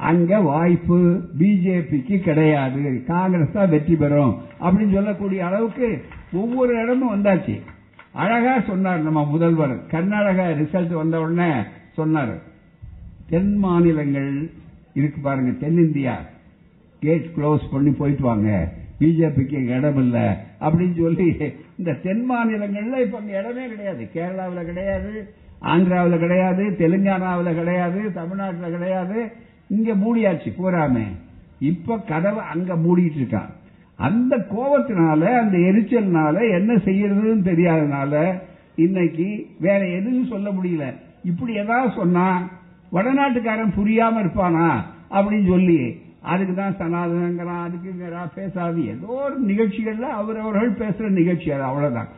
அங்க 0.09 0.41
வாய்ப்பு 0.49 0.99
பிஜேபிக்கு 1.39 2.19
கிடையாது. 2.27 2.81
காங்கிரஸ் 3.13 3.55
தான் 3.59 3.69
வெற்றி 3.69 3.95
பெறும் 3.95 4.35
அப்படின்னு 4.65 4.97
சொல்லக்கூடிய 4.97 5.45
அளவுக்கு 5.45 5.89
ஒவ்வொரு 6.33 6.73
இடமும் 6.83 7.15
வந்தாச்சு. 7.15 7.55
அழகா 8.11 8.59
சொன்னார் 8.59 9.07
நம்ம 9.07 9.23
முதல்வர். 9.25 9.75
கர்நாடகா 9.91 10.45
ரிசல்ட் 10.61 11.01
வந்த 11.01 11.19
உடனே 11.25 11.51
சொன்னார். 11.99 12.37
தென் 13.29 13.57
மாநிலங்கள் 13.65 14.31
இருக்கு 14.93 15.21
பாருங்க 15.21 15.51
தென்னிந்தியா. 15.65 16.15
கேட் 17.05 17.31
க்ளோஸ் 17.37 17.71
பண்ணி 17.71 17.91
போயிட்டு 17.91 18.23
வாங்க 18.23 18.49
பிஜேபிக்கு 18.99 19.59
இடம் 19.77 19.97
இல்லை 19.97 20.25
அப்படின்னு 20.61 20.95
சொல்லி 21.01 21.27
இந்த 21.77 21.93
தென் 22.03 22.23
மாநிலங்கள்ல 22.31 23.01
இப்ப 23.01 23.17
அங்க 23.17 23.39
இடமே 23.39 23.63
கிடையாது. 23.67 24.03
கேரளாவில் 24.13 24.65
கிடையாது 24.65 25.11
ஆந்திராவில் 25.61 26.19
கிடையாது 26.19 26.63
தெலுங்கானாவில் 26.79 27.55
கிடையாது 27.55 28.13
தமிழ்நாட்டில் 28.13 28.69
கிடையாது. 28.69 29.31
இங்க 29.69 29.93
மூடியாச்சு 29.95 30.49
பூராமே 30.57 31.05
இப்ப 31.59 31.97
கதவை 31.97 32.43
அங்க 32.53 32.73
மூடிட்டு 32.75 33.19
இருக்கான் 33.21 33.51
அந்த 33.99 34.37
கோபத்தினால 34.37 35.21
அந்த 35.41 35.57
எரிச்சல்னால 35.69 36.35
என்ன 36.51 36.71
செய்யறதுன்னு 36.73 37.47
தெரியாதனால 37.51 38.13
இன்னைக்கு 38.75 39.27
வேற 39.59 39.81
எதுவும் 39.87 40.27
சொல்ல 40.27 40.49
முடியல. 40.49 40.85
இப்படி 41.23 41.53
ஏதாவது 41.53 41.93
சொன்னா 41.95 42.25
வடநாட்டுக்காரன் 42.91 43.77
புரியாம 43.77 44.19
இருப்பானா? 44.23 44.67
அப்படின்னு 45.11 45.47
சொல்லி 45.47 45.79
அதுக்கு 46.31 46.53
தான் 46.53 46.77
சனாதனங்கிறான் 46.79 47.65
அதுக்குங்கிறா 47.65 48.21
பேசாது. 48.35 48.79
ஏதோ 48.93 49.07
ஒரு 49.25 49.35
நிகழ்ச்சிகள்ல 49.47 50.07
அவரவர்கள் 50.19 50.71
பேசுற 50.81 51.09
நிகழ்ச்சி 51.09 51.51
அது 51.51 51.63
அவ்வளவுதான். 51.63 52.09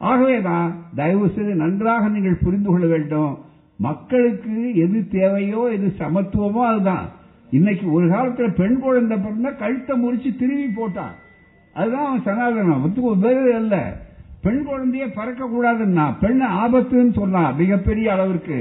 ஆகவேதான் 0.00 0.68
தயவு 0.94 1.26
செய்து 1.34 1.54
நன்றாக 1.54 2.08
நீங்கள் 2.08 2.42
புரிந்து 2.44 2.70
கொள்ள 2.70 2.86
வேண்டும். 2.86 3.34
மக்களுக்கு 3.78 4.56
எது 4.74 4.98
தேவையோ 5.08 5.62
எது 5.76 5.88
சமத்துவமோ 5.98 6.62
அதுதான். 6.70 7.06
இன்னைக்கு 7.50 7.86
ஒரு 7.92 8.06
காலத்துல 8.06 8.48
பெண் 8.54 8.78
குழந்தை 8.80 9.16
பிறந்தா 9.18 9.50
கழுத்தை 9.56 9.94
முறிச்சு 10.04 10.30
திருவி 10.40 10.66
போட்டான். 10.76 11.14
அதுதான் 11.76 12.06
அவன் 12.06 12.26
சனாதனம். 12.26 12.82
ஒத்துக்கு 12.84 13.14
உபயோகம் 13.16 13.60
இல்ல 13.60 13.76
பெண் 14.40 14.62
குழந்தைய 14.68 15.04
பறக்க 15.14 15.46
கூடாதுன்னா 15.46 16.06
பெண் 16.20 16.42
ஆபத்துன்னு 16.62 17.12
சொன்னான் 17.12 17.54
மிகப்பெரிய 17.56 18.12
அளவிற்கு. 18.12 18.58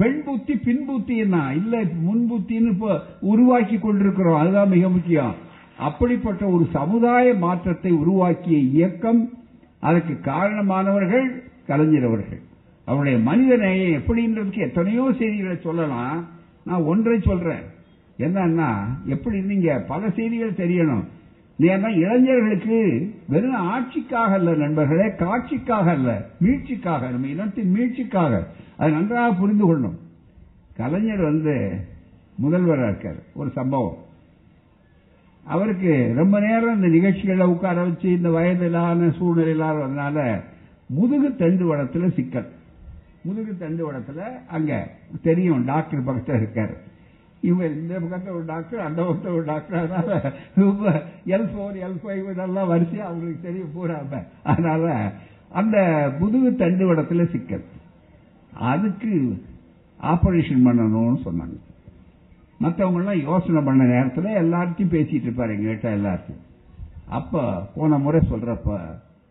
பெண் 0.00 0.20
புத்தி 0.24 0.54
பின் 0.66 0.84
புத்தி 0.86 1.14
என்ன? 1.16 1.38
இல்ல 1.56 1.82
முன் 2.00 2.22
புத்தின்னு 2.32 2.72
இப்போ 2.74 2.90
உருவாக்கி 3.20 3.78
கொண்டிருக்கிறோம். 3.78 4.40
அதுதான் 4.40 4.72
மிக 4.74 4.88
முக்கியம். 4.88 5.34
அப்படிப்பட்ட 5.78 6.42
ஒரு 6.46 6.64
சமுதாய 6.72 7.34
மாற்றத்தை 7.34 7.92
உருவாக்கிய 7.92 8.58
இயக்கம் 8.58 9.20
அதற்கு 9.80 10.14
காரணமானவர்கள் 10.30 11.26
கலைஞர் 11.66 12.04
அவர்கள் 12.04 12.40
அவருடைய 12.84 13.18
மனித 13.18 13.56
நேயம் 13.56 14.00
எப்படின்றதுக்கு 14.00 14.60
எத்தனையோ 14.68 15.04
செய்திகளை 15.18 15.56
சொல்லலாம். 15.66 16.18
நான் 16.64 16.88
ஒன்றை 16.92 17.18
சொல்றேன். 17.20 17.64
என்னன்னா 18.18 18.70
எப்படி 19.06 19.38
நீங்க 19.40 19.78
பல 19.92 20.10
செய்திகள் 20.10 20.60
தெரியணும். 20.62 21.04
ஏன்னா 21.60 21.88
இளைஞர்களுக்கு 21.88 23.10
வெறும் 23.28 23.72
ஆட்சிக்காக 23.72 24.32
அல்ல 24.32 24.54
நண்பர்களே 24.54 25.06
காட்சிக்காக 25.06 25.88
அல்ல 25.88 26.26
மீட்சிக்காக. 26.40 27.10
நம்ம 27.10 27.26
இனத்தின் 27.26 27.74
மீட்சிக்காக. 27.74 28.44
அதை 28.76 28.92
நன்றாக 28.92 29.34
புரிந்து 29.34 29.66
கொள்ளணும். 29.66 29.98
கலைஞர் 30.76 31.20
வந்து 31.20 31.80
முதல்வராக 32.34 32.88
இருக்கார். 32.88 33.22
ஒரு 33.34 33.50
சம்பவம். 33.50 33.96
அவருக்கு 35.44 36.12
ரொம்ப 36.14 36.40
நேரம் 36.40 36.74
இந்த 36.74 36.88
நிகழ்ச்சிகளை 36.88 37.46
உட்கார 37.46 37.82
வச்சு 37.82 38.10
இந்த 38.10 38.28
வயதிலான 38.28 39.16
சூழ்நிலையிலான 39.16 40.40
முதுகு 40.86 41.36
தண்டு 41.36 41.76
வடத்துல 41.76 42.14
சிக்கல். 42.14 42.48
முதுகு 43.22 43.56
தண்டு 43.56 43.92
வடத்துல 43.92 44.46
அங்க 44.48 44.90
தெரியும் 45.22 45.64
டாக்டர் 45.64 46.04
பக்கத்தில் 46.04 46.34
இருக்காரு. 46.34 46.76
இவங்க 47.40 47.66
இந்த 47.66 48.00
பக்கத்தில் 48.00 48.32
ஒரு 48.32 48.44
டாக்டர் 48.44 48.80
அந்த 48.80 49.02
பக்கத்தில் 49.02 49.32
ஒரு 49.32 49.44
டாக்டர் 49.44 49.78
அதனால 49.78 50.18
எல் 51.26 51.48
ஃபோர் 51.52 51.76
எல் 51.86 51.98
ஃபைவ் 52.02 52.30
இதெல்லாம் 52.30 52.70
வரிசையா 52.70 53.06
அவங்களுக்கு 53.08 53.38
தெரிய 53.42 53.64
பூராம 53.76 54.24
அதனால 54.42 55.12
அந்த 55.52 55.76
முதுகு 56.18 56.54
தண்டு 56.54 56.94
வடத்துல 56.94 57.30
சிக்கல். 57.30 57.64
அதுக்கு 58.54 59.42
ஆபரேஷன் 60.02 60.66
பண்ணணும்னு 60.66 61.18
சொன்னாங்க. 61.24 61.56
மற்றவங்கெல்லாம் 62.62 63.22
யோசனை 63.22 63.62
பண்ண 63.64 63.84
நேரத்தில் 63.84 64.38
எல்லார்ட்டையும் 64.42 64.94
பேசிட்டு 64.94 65.28
இருப்பாரு 65.28 65.52
எங்ககிட்ட 65.54 65.88
எல்லாத்தையும் 65.98 66.42
அப்ப 67.18 67.62
போன 67.74 67.98
முறை 67.98 68.20
சொல்றப்ப 68.30 68.78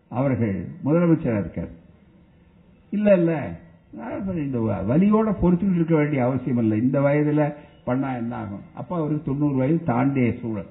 அவர்கள் 0.08 0.56
முதலமைச்சராக 0.84 1.38
இருக்கார். 1.38 1.72
இல்லை 2.90 3.12
இல்லை. 3.18 3.40
இந்த 4.36 4.58
வலியோட 4.88 5.28
பொறுத்துக்கிட்டு 5.42 5.74
இருக்க 5.74 5.94
வேண்டிய 5.96 6.24
அவசியம் 6.24 6.60
இல்லை. 6.62 6.76
இந்த 6.80 7.00
வயதில் 7.00 7.44
பண்ணா 7.84 8.14
என்ன 8.14 8.36
ஆகும் 8.36 8.60
அப்ப 8.74 8.96
அவருக்கு 8.96 9.22
தொண்ணூறு 9.24 9.54
வயது 9.54 9.84
தாண்டிய 9.84 10.32
சூழல். 10.40 10.66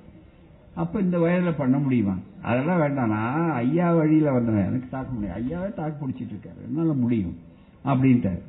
அப்ப 0.75 0.99
இந்த 0.99 1.17
வயதுல 1.17 1.53
பண்ண 1.57 1.77
முடியுமா? 1.77 2.15
அதெல்லாம் 2.41 2.81
வேண்டாம்னா 2.81 3.51
ஐயா 3.51 3.93
வழியில 3.93 4.31
வந்தேன். 4.31 4.65
எனக்கு 4.65 4.87
தாக்க 4.91 5.13
முடியும் 5.13 5.35
ஐயாவே 5.35 5.73
தாக்கு 5.73 6.07
பிடிச்சிட்டு 6.07 6.35
இருக்காரு. 6.35 6.63
என்னால 6.67 6.93
முடியும். 6.93 7.37
அப்படின்ட்டாரு. 7.85 8.41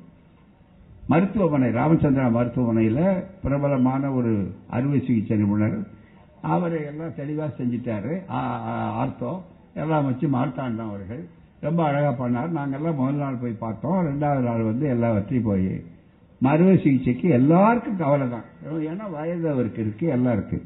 மருத்துவமனை 1.09 1.68
ராமச்சந்திரா 1.68 2.31
மருத்துவமனையில் 2.31 3.25
பிரபலமான 3.42 4.12
ஒரு 4.12 4.55
அறுவை 4.70 5.03
சிகிச்சை 5.07 5.37
நிபுணர். 5.37 5.87
அவரை 6.42 6.85
எல்லாம் 6.85 7.14
தெளிவாக 7.14 7.62
செஞ்சிட்டாரு. 7.62 8.23
ஆர்த்தோ. 9.03 9.40
எல்லாம் 9.75 10.05
வச்சு 10.05 10.29
மார்த்தாண்டம் 10.29 10.88
அவர்கள். 10.88 11.25
ரொம்ப 11.61 11.85
அழகா 11.85 12.25
பண்ணார். 12.25 12.59
நாங்கெல்லாம் 12.59 12.94
முதல் 12.94 13.14
நாள் 13.14 13.35
போய் 13.35 13.53
பார்த்தோம். 13.53 14.07
ரெண்டாவது 14.07 14.44
நாள் 14.44 14.62
வந்து 14.62 14.88
எல்லாவற்றையும் 14.88 15.44
போய் 15.44 15.83
அறுவை 16.42 16.76
சிகிச்சைக்கு 16.83 17.29
எல்லாருக்கும் 17.29 17.96
கவலை 17.96 18.26
தான் 18.29 18.46
ஏன்னா 18.90 19.11
வயது 19.11 19.50
அவருக்கு 19.50 19.81
இருக்கு 19.81 20.07
எல்லாம் 20.07 20.33
இருக்கு. 20.33 20.59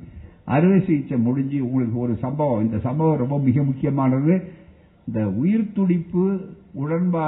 அறுவை 0.44 0.80
சிகிச்சை 0.80 1.16
முடிஞ்சு 1.18 1.64
உங்களுக்கு 1.66 1.98
ஒரு 1.98 2.16
சம்பவம் 2.16 2.64
இந்த 2.64 2.78
சம்பவம் 2.78 3.22
ரொம்ப 3.22 3.38
மிக 3.38 3.62
முக்கியமானது. 3.62 4.34
இந்த 5.06 5.28
உயிர் 5.28 5.72
துடிப்பு 5.72 6.24
உடன்பா 6.82 7.24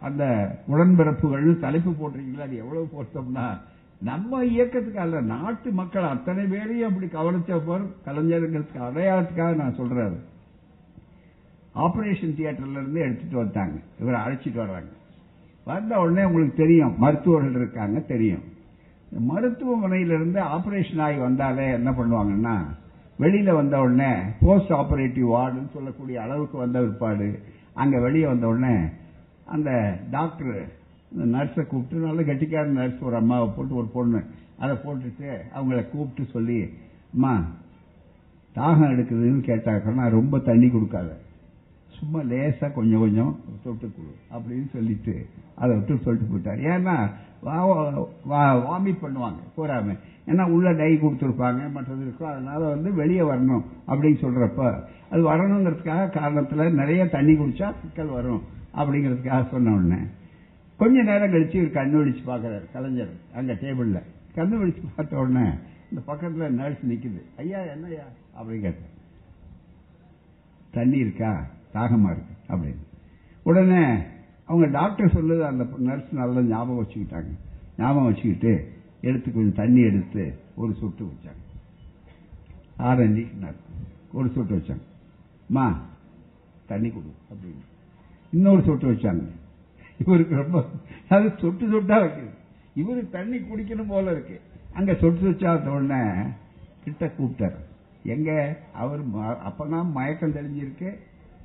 அந்த 0.00 0.24
உடன்பிறப்புகள் 0.68 1.58
தலைப்பு 1.58 1.90
போட்டிருக்கீங்களா 1.90 2.46
அது 2.48 2.56
எவ்வளவு 2.56 2.88
போட்டோம்னா 2.94 3.46
நம்ம 4.02 4.44
இயக்கத்துக்கு 4.44 5.00
அல்ல 5.00 5.20
நாட்டு 5.20 5.70
மக்கள் 5.72 6.02
அத்தனை 6.02 6.44
பேரையும் 6.44 6.88
அப்படி 6.88 7.06
கவனிச்சப்போர் 7.06 7.84
கலைஞர்களுக்கு 8.04 8.78
அடையாளத்துக்காக 8.88 9.54
நான் 9.54 9.78
சொல்றாரு. 9.80 10.16
ஆபரேஷன் 11.74 12.36
தியேட்டர்ல 12.38 12.80
இருந்து 12.82 13.00
எடுத்துட்டு 13.00 13.36
வந்தாங்க 13.36 13.76
இவரை 14.00 14.20
அழைச்சிட்டு 14.20 14.62
வர்றாங்க. 14.64 14.90
வந்த 15.66 15.92
உடனே 16.02 16.22
உங்களுக்கு 16.28 16.56
தெரியும். 16.62 16.94
மருத்துவர்கள் 17.02 17.58
இருக்காங்க 17.60 17.98
தெரியும். 18.12 18.44
மருத்துவமனையிலிருந்து 19.30 20.40
ஆபரேஷன் 20.56 21.02
ஆகி 21.06 21.18
வந்தாலே 21.28 21.66
என்ன 21.78 21.90
பண்ணுவாங்கன்னா 21.98 22.56
வெளியில 23.18 23.54
வந்த 23.54 23.76
உடனே 23.84 24.10
போஸ்ட் 24.40 24.74
ஆபரேட்டிவ் 24.80 25.26
வார்டுன்னு 25.36 25.74
சொல்லக்கூடிய 25.76 26.16
அளவுக்கு 26.24 26.56
வந்த 26.58 26.78
பிற்பாடு 26.84 27.28
அங்க 27.82 27.96
வெளியே 28.00 28.26
வந்த 28.26 28.46
உடனே 28.46 28.74
அந்த 29.54 29.70
டாக்டர் 30.10 30.54
நர்ஸை 31.34 31.62
கூப்பிட்டு 31.66 32.04
நல்ல 32.06 32.22
கட்டிக்கார 32.22 32.66
நர்ஸ் 32.78 33.02
ஒரு 33.08 33.16
அம்மாவை 33.16 33.48
போட்டு 33.56 33.74
ஒரு 33.74 33.88
பொண்ணு 33.96 34.20
அதை 34.62 34.74
போட்டுட்டு 34.84 35.28
அவங்கள 35.56 35.80
கூப்பிட்டு 35.92 36.24
சொல்லி 36.32 36.58
அம்மா 37.14 37.32
தாகம் 38.56 38.92
எடுக்குதுன்னு 38.94 39.42
கேட்டாக்கன்னா 39.50 40.04
ரொம்ப 40.10 40.38
தண்ணி 40.48 40.68
கொடுக்காத. 40.68 41.10
சும்மா 42.00 42.20
லேசா 42.30 42.66
கொஞ்சம் 42.76 43.02
கொஞ்சம் 43.04 43.32
தொட்டு 43.64 43.86
கொடு 43.94 44.12
அப்படின்னு 44.34 44.68
சொல்லிட்டு 44.74 45.14
அதை 45.62 45.72
விட்டு 45.76 46.04
சொல்லிட்டு 46.04 46.30
போயிட்டார். 46.30 46.60
ஏன்னா 46.72 46.94
வாமிட் 48.70 49.02
பண்ணுவாங்க 49.02 49.40
போறாம. 49.56 49.96
ஏன்னா 50.30 50.44
உள்ள 50.54 50.68
டை 50.80 50.90
கொடுத்துருப்பாங்க 51.02 51.60
மற்றது 51.76 52.02
இருக்கும். 52.06 52.30
அதனால 52.32 52.60
வந்து 52.74 52.90
வெளியே 53.00 53.24
வரணும் 53.30 53.64
அப்படின்னு 53.90 54.18
சொல்றப்ப 54.24 54.62
அது 55.12 55.22
வரணுங்கிறதுக்காக 55.30 56.08
காரணத்துல 56.18 56.68
நிறைய 56.80 57.04
தண்ணி 57.16 57.34
குடிச்சா 57.40 57.68
சிக்கல் 57.82 58.14
வரும் 58.18 58.42
அப்படிங்கிறதுக்காக 58.80 59.42
சொன்ன 59.52 59.74
உடனே 59.78 60.00
கொஞ்ச 60.80 60.96
நேரம் 61.10 61.32
கழிச்சு 61.32 61.56
இவர் 61.60 61.76
கண்ணு 61.78 61.96
விழிச்சு 62.00 62.22
பாக்குறாரு 62.28 62.66
கலைஞர் 62.74 63.14
அங்க 63.38 63.52
டேபிள்ல 63.62 64.00
கண்ணு 64.36 64.60
விழிச்சு 64.60 64.82
பார்த்த 64.96 65.22
உடனே 65.24 65.46
இந்த 65.90 66.00
பக்கத்துல 66.10 66.48
நர்ஸ் 66.60 66.84
நிக்குது. 66.90 67.20
ஐயா 67.42 67.60
என்னையா 67.74 68.04
அப்படின்னு 68.38 68.66
கேட்டேன் 68.66 68.94
தண்ணி 70.76 70.98
இருக்கா? 71.04 71.30
தாகமா 71.74 72.10
இருக்கு 72.10 72.34
அப்படின்னு. 72.48 72.84
உடனே 73.42 73.98
அவங்க 74.44 74.66
டாக்டர் 74.66 75.12
சொல்லுது 75.12 75.40
அந்த 75.40 75.64
நர்ஸ் 75.78 76.10
நல்லா 76.10 76.40
ஞாபகம் 76.40 76.84
வச்சுக்கிட்டாங்க. 76.84 77.30
ஞாபகம் 77.78 78.04
வச்சுக்கிட்டு 78.04 78.72
எடுத்து 79.00 79.32
கொஞ்சம் 79.32 79.54
தண்ணி 79.54 79.80
எடுத்து 79.80 80.38
ஒரு 80.54 80.74
சொட்டு 80.74 81.04
வச்சாங்க. 81.04 81.42
ஆரஞ்சு 82.76 83.26
ஒரு 84.12 84.30
சொட்டு 84.34 84.56
வச்சாங்க. 84.56 84.82
மா 85.46 85.80
தண்ணி 86.66 86.88
கொடு 86.88 87.12
அப்படின்னு. 87.32 87.64
இன்னொரு 88.32 88.62
சொட்டு 88.62 88.92
வச்சாங்க. 88.92 89.28
இவருக்கு 89.98 90.36
ரொம்ப 90.36 90.64
அது 91.08 91.32
சொட்டு 91.40 91.66
சொட்டா 91.66 92.00
வைக்கிறது 92.00 92.38
இவரு 92.76 93.10
தண்ணி 93.10 93.36
குடிக்கணும் 93.36 93.88
போல 93.88 94.10
இருக்கு. 94.10 94.40
அங்க 94.72 94.94
சொட்டு 94.94 95.30
சொச்சா 95.30 95.68
உடனே 95.68 96.22
கிட்ட 96.84 97.12
கூப்பிட்டார். 97.18 97.56
எங்க 98.04 98.58
அவர் 98.72 99.08
அப்பதான் 99.16 99.90
மயக்கம் 99.90 100.34
தெளிஞ்சிருக்கு. 100.34 100.98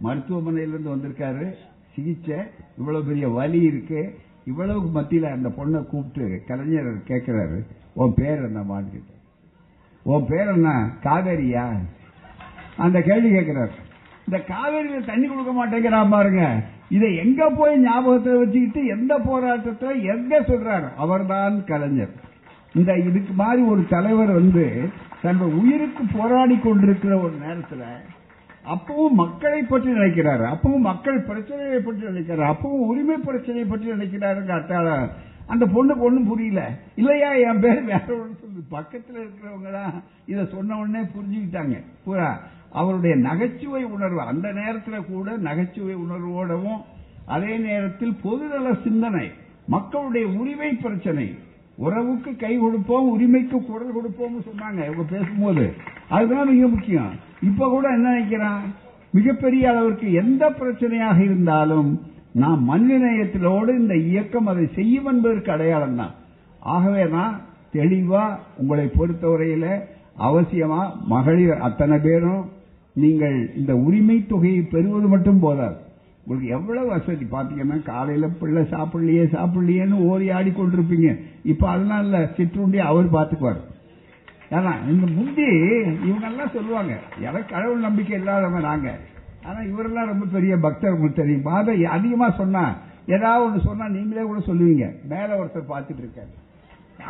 மருத்துவமனையிலிருந்து 0.04 0.94
வந்திருக்காரு. 0.96 1.54
சிகிச்சை 1.94 2.38
இவ்வளவு 2.78 3.06
பெரிய 3.06 3.28
வலி 3.30 3.62
இருக்கு. 3.62 4.20
இவ்வளவுக்கு 4.46 4.90
மத்தியில் 4.90 5.32
அந்த 5.32 5.50
பொண்ணை 5.50 5.86
கூப்பிட்டு 5.86 6.42
கலைஞர் 6.48 6.90
கேட்கிறாரு 7.08 7.66
உன் 7.94 8.14
பேர் 8.16 8.42
என்னமான்னு 8.44 8.92
கேட்டார் 8.92 9.22
உன் 10.04 10.26
பேர் 10.30 10.48
என்ன 10.48 10.70
காவேரியா? 11.04 11.78
அந்த 12.78 13.02
கேள்வி 13.02 13.30
கேட்கிறார் 13.30 13.72
இந்த 14.26 14.44
காவேரியில 14.48 15.06
தண்ணி 15.06 15.28
கொடுக்க 15.28 15.52
மாட்டேங்கிறான் 15.52 16.10
பாருங்க. 16.10 16.64
இதை 16.90 17.16
எங்க 17.16 17.50
போய் 17.50 17.80
ஞாபகத்தை 17.80 18.34
வச்சுக்கிட்டு 18.38 18.86
எந்த 18.86 19.20
போராட்டத்தை 19.20 20.04
எங்க 20.04 20.40
சொல்றாரு? 20.40 20.94
அவர்தான் 20.96 21.64
கலைஞர். 21.64 22.14
இந்த 22.74 22.98
இதுக்கு 22.98 23.34
மாதிரி 23.34 23.62
ஒரு 23.62 23.86
தலைவர் 23.90 24.32
வந்து 24.32 24.90
தன் 25.22 25.40
உயிருக்கு 25.40 26.04
போராடி 26.14 26.58
கொண்டிருக்கிற 26.58 27.18
ஒரு 27.18 27.34
நேரத்தில் 27.34 27.84
அப்பவும் 28.73 29.19
மக்களை 29.21 29.62
பற்றி 29.62 29.89
நினைக்கிறாரு. 29.91 30.45
அப்பவும் 30.54 30.88
மக்கள் 30.89 31.19
பிரச்சனையை 31.30 31.80
பற்றி 31.80 32.04
நினைக்கிறார். 32.10 32.51
அப்பவும் 32.54 32.88
உரிமை 32.89 33.17
பிரச்சனையை 33.28 33.67
பற்றி 33.69 33.93
நினைக்கிறாரு 33.95 34.41
அந்த 35.54 35.63
பொண்ணுக்கு 35.73 36.06
ஒண்ணும் 36.08 36.30
புரியல. 36.30 36.62
இல்லையா 36.99 37.30
என் 37.47 37.60
பேர் 37.63 37.82
வேற 37.89 38.06
ஒன்று 38.21 38.41
சொல்லு 38.43 38.62
பக்கத்தில் 38.75 39.19
இருக்கிறவங்க 39.23 39.71
தான் 39.71 39.95
இதை 40.32 40.43
சொன்ன 40.54 40.78
உடனே 40.82 41.01
புரிஞ்சுக்கிட்டாங்க. 41.16 41.76
பூரா 42.05 42.30
அவருடைய 42.80 43.16
நகைச்சுவை 43.28 43.84
உணர்வு 43.95 44.22
அந்த 44.32 44.47
நேரத்தில் 44.51 45.09
கூட 45.11 45.36
நகைச்சுவை 45.47 45.95
உணர்வோடவும் 46.05 46.82
அதே 47.36 47.53
நேரத்தில் 47.68 48.16
பொதுநல 48.24 48.72
சிந்தனை 48.86 49.26
மக்களுடைய 49.76 50.26
உரிமை 50.39 50.72
பிரச்சனை 50.86 51.28
உறவுக்கு 51.78 52.36
கை 52.36 52.57
கொடுப்போம் 52.57 53.09
உரிமைக்கு 53.09 53.65
குரல் 53.65 53.95
கொடுப்போம்னு 53.95 54.41
சொன்னாங்க. 54.49 54.80
இவங்க 54.86 55.03
பேசும்போது. 55.09 55.73
அதுதான் 56.09 56.51
மிக 56.51 56.67
முக்கியம். 56.67 57.11
இப்ப 57.43 57.69
கூட 57.69 57.89
என்ன 57.89 58.09
நினைக்கிறான்? 58.09 58.61
மிகப்பெரிய 59.11 59.69
அளவிற்கு 59.69 60.13
எந்த 60.13 60.49
பிரச்சனையாக 60.49 61.23
இருந்தாலும் 61.23 62.01
நாம் 62.32 62.69
மனிதநேயத்திலோடு 62.69 63.80
இந்த 63.80 63.95
இயக்கம் 63.95 64.47
அதை 64.47 64.67
செய்யும் 64.67 65.05
என்பதற்கு 65.05 65.51
அடையாளம் 65.51 65.95
தான். 65.95 66.13
ஆகவே 66.59 67.09
தான் 67.09 67.41
தெளிவா 67.73 68.38
உங்களை 68.57 68.86
பொறுத்தவரையில 68.86 69.82
அவசியமா 70.19 70.95
மகளிர் 71.05 71.57
அத்தனை 71.57 71.97
பேரும் 71.97 72.43
நீங்கள் 72.93 73.55
இந்த 73.55 73.76
உரிமை 73.76 74.26
தொகையை 74.28 74.61
பெறுவது 74.61 75.07
மட்டும் 75.07 75.39
போதாது. 75.39 75.76
உங்களுக்கு 76.26 76.53
எவ்வளவு 76.57 76.88
வசதி? 76.91 77.26
பார்த்தீங்கன்னா 77.32 77.76
காலையில் 77.89 78.36
பிள்ளை 78.39 78.61
சாப்பிடலையே 78.71 79.23
சாப்பிடலையேன்னு 79.34 79.97
ஓடி 80.11 80.28
ஆடி 80.38 80.51
கொண்டிருப்பீங்க. 80.51 81.09
இப்போ 81.51 81.65
அதெல்லாம் 81.71 82.03
இல்லை. 82.05 82.21
சிற்றுண்டி 82.38 82.80
அவர் 82.89 83.07
பார்த்துக்குவார் 83.15 83.59
ஏன்னா 84.55 84.71
இந்த 84.91 85.05
முந்தி 85.17 85.45
இவங்கெல்லாம் 86.07 86.55
சொல்லுவாங்க 86.55 86.93
எனக்கு 87.28 87.53
கடவுள் 87.53 87.86
நம்பிக்கை 87.88 88.15
இல்லாதவங்க 88.19 88.61
நாங்க. 88.69 88.89
ஆனா 89.47 89.59
இவரெல்லாம் 89.71 90.11
ரொம்ப 90.13 90.26
பெரிய 90.36 90.53
பக்தர் 90.65 90.95
உங்களுக்கு 90.95 91.21
தெரியும்? 91.21 91.45
அதை 91.59 91.78
அதிகமா 91.97 92.30
சொன்னா 92.41 92.65
ஏதாவது 93.15 93.45
ஒன்று 93.45 93.67
சொன்னா 93.69 93.86
நீங்களே 93.95 94.26
கூட 94.32 94.39
சொல்லுவீங்க. 94.49 94.86
மேல 95.13 95.30
ஒருத்தர் 95.41 95.71
பார்த்துட்டு 95.73 96.03
இருக்காரு. 96.03 96.32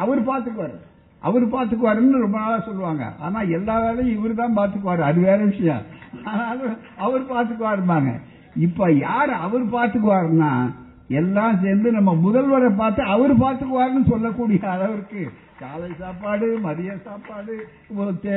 அவர் 0.04 0.22
பார்த்துக்குவாரு 0.30 0.78
அவர் 1.24 1.44
பார்த்துக்குவாருன்னு 1.54 2.24
ரொம்ப 2.26 2.38
நாளா 2.38 2.60
சொல்லுவாங்க. 2.70 3.04
ஆனா 3.20 3.40
எல்லா 3.58 3.76
வேலையும் 3.84 4.16
இவர் 4.18 4.40
தான் 4.42 4.58
பார்த்துக்குவாரு 4.58 5.04
அது 5.10 5.20
வேற 5.30 5.40
விஷயம். 5.52 5.84
ஆனாலும் 6.24 6.78
அவர் 7.06 7.30
பார்த்துக்குவாருமாங்க 7.34 8.12
இப்ப 8.56 8.92
யார் 8.92 9.30
அவர் 9.30 9.66
பார்த்துக்குவாருன்னா 9.66 10.74
எல்லாம் 11.08 11.60
சேர்ந்து 11.62 11.92
நம்ம 11.92 12.16
முதல்வரை 12.16 12.76
பார்த்து 12.76 13.04
அவர் 13.04 13.40
பார்த்துக்குவாருன்னு 13.40 14.10
சொல்லக்கூடிய 14.10 14.70
அளவிற்கு 14.70 15.30
காலை 15.60 15.90
சாப்பாடு 16.00 16.60
மதிய 16.60 16.94
சாப்பாடு 17.04 17.68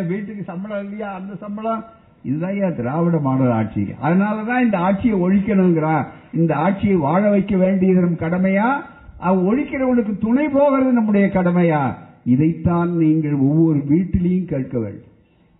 வீட்டுக்கு 0.09 0.43
சம்பளம் 0.43 0.85
இல்லையா 0.85 1.13
அந்த 1.13 1.35
சம்பளம். 1.35 1.85
இதுதான் 2.23 2.77
திராவிட 2.77 3.19
மாடல் 3.19 3.51
ஆட்சி? 3.51 3.83
அதனாலதான் 4.03 4.61
இந்த 4.61 4.79
ஆட்சியை 4.79 5.21
ஒழிக்கணுங்கிறா. 5.21 6.07
இந்த 6.35 6.57
ஆட்சியை 6.57 6.97
வாழ 6.97 7.31
வைக்க 7.31 7.57
வேண்டியதும் 7.57 8.15
கடமையா? 8.15 8.81
அவ 9.19 9.55
ஒழிக்கிறவனுக்கு 9.55 10.19
துணை 10.19 10.49
போகிறது 10.49 10.93
நம்முடைய 10.93 11.27
கடமையா? 11.27 11.95
இதைத்தான் 12.25 12.97
நீங்கள் 12.97 13.35
ஒவ்வொரு 13.35 13.79
வீட்டிலையும் 13.79 14.45
கேட்க 14.45 14.79
வேண்டும். 14.79 15.11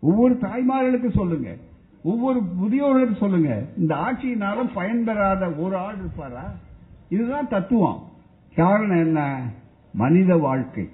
ஒவ்வொரு 0.01 0.39
தாய்மார்களுக்கு 0.41 1.11
சொல்லுங்க. 1.11 1.57
ஒவ்வொரு 2.03 2.43
முதியோர்களுக்கு 2.63 3.17
சொல்லுங்க 3.17 3.65
இந்த 3.79 3.95
ஆட்சியினால 3.95 4.69
பயன்பெறாத 4.75 5.61
ஒரு 5.61 5.77
ஆள் 5.77 5.97
இருப்பாரா? 5.99 6.53
இதுதான் 7.09 7.49
தத்துவம். 7.49 8.03
காரணம் 8.55 8.97
என்ன? 8.97 9.51
மனித 9.93 10.37
வாழ்க்கை 10.37 10.89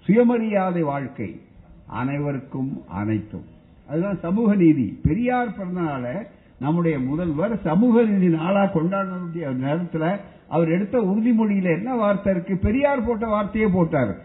சுயமரியாதை 0.00 0.82
வாழ்க்கை 0.82 1.40
அனைவருக்கும் 1.86 2.82
அனைத்தும். 2.88 3.44
அதுதான் 3.88 4.18
சமூக 4.18 4.54
நீதி. 4.54 5.00
பெரியார் 5.02 5.48
பிறந்தனால 5.48 6.26
நம்முடைய 6.60 6.98
முதல்வர் 6.98 7.60
சமூக 7.60 8.02
நீதி 8.02 8.34
நாளா 8.34 8.62
கொண்டாடக்கூடிய 8.62 9.54
நேரத்தில் 9.54 10.20
அவர் 10.48 10.68
எடுத்த 10.68 10.98
உறுதிமொழியில 10.98 11.76
என்ன 11.76 11.94
வார்த்தை 11.94 12.32
இருக்கு? 12.32 12.56
பெரியார் 12.56 13.04
போட்ட 13.04 13.26
வார்த்தையே 13.26 13.66
போட்டார். 13.66 14.16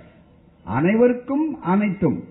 அனைவருக்கும் 0.64 1.62
அனைத்தும். 1.62 2.24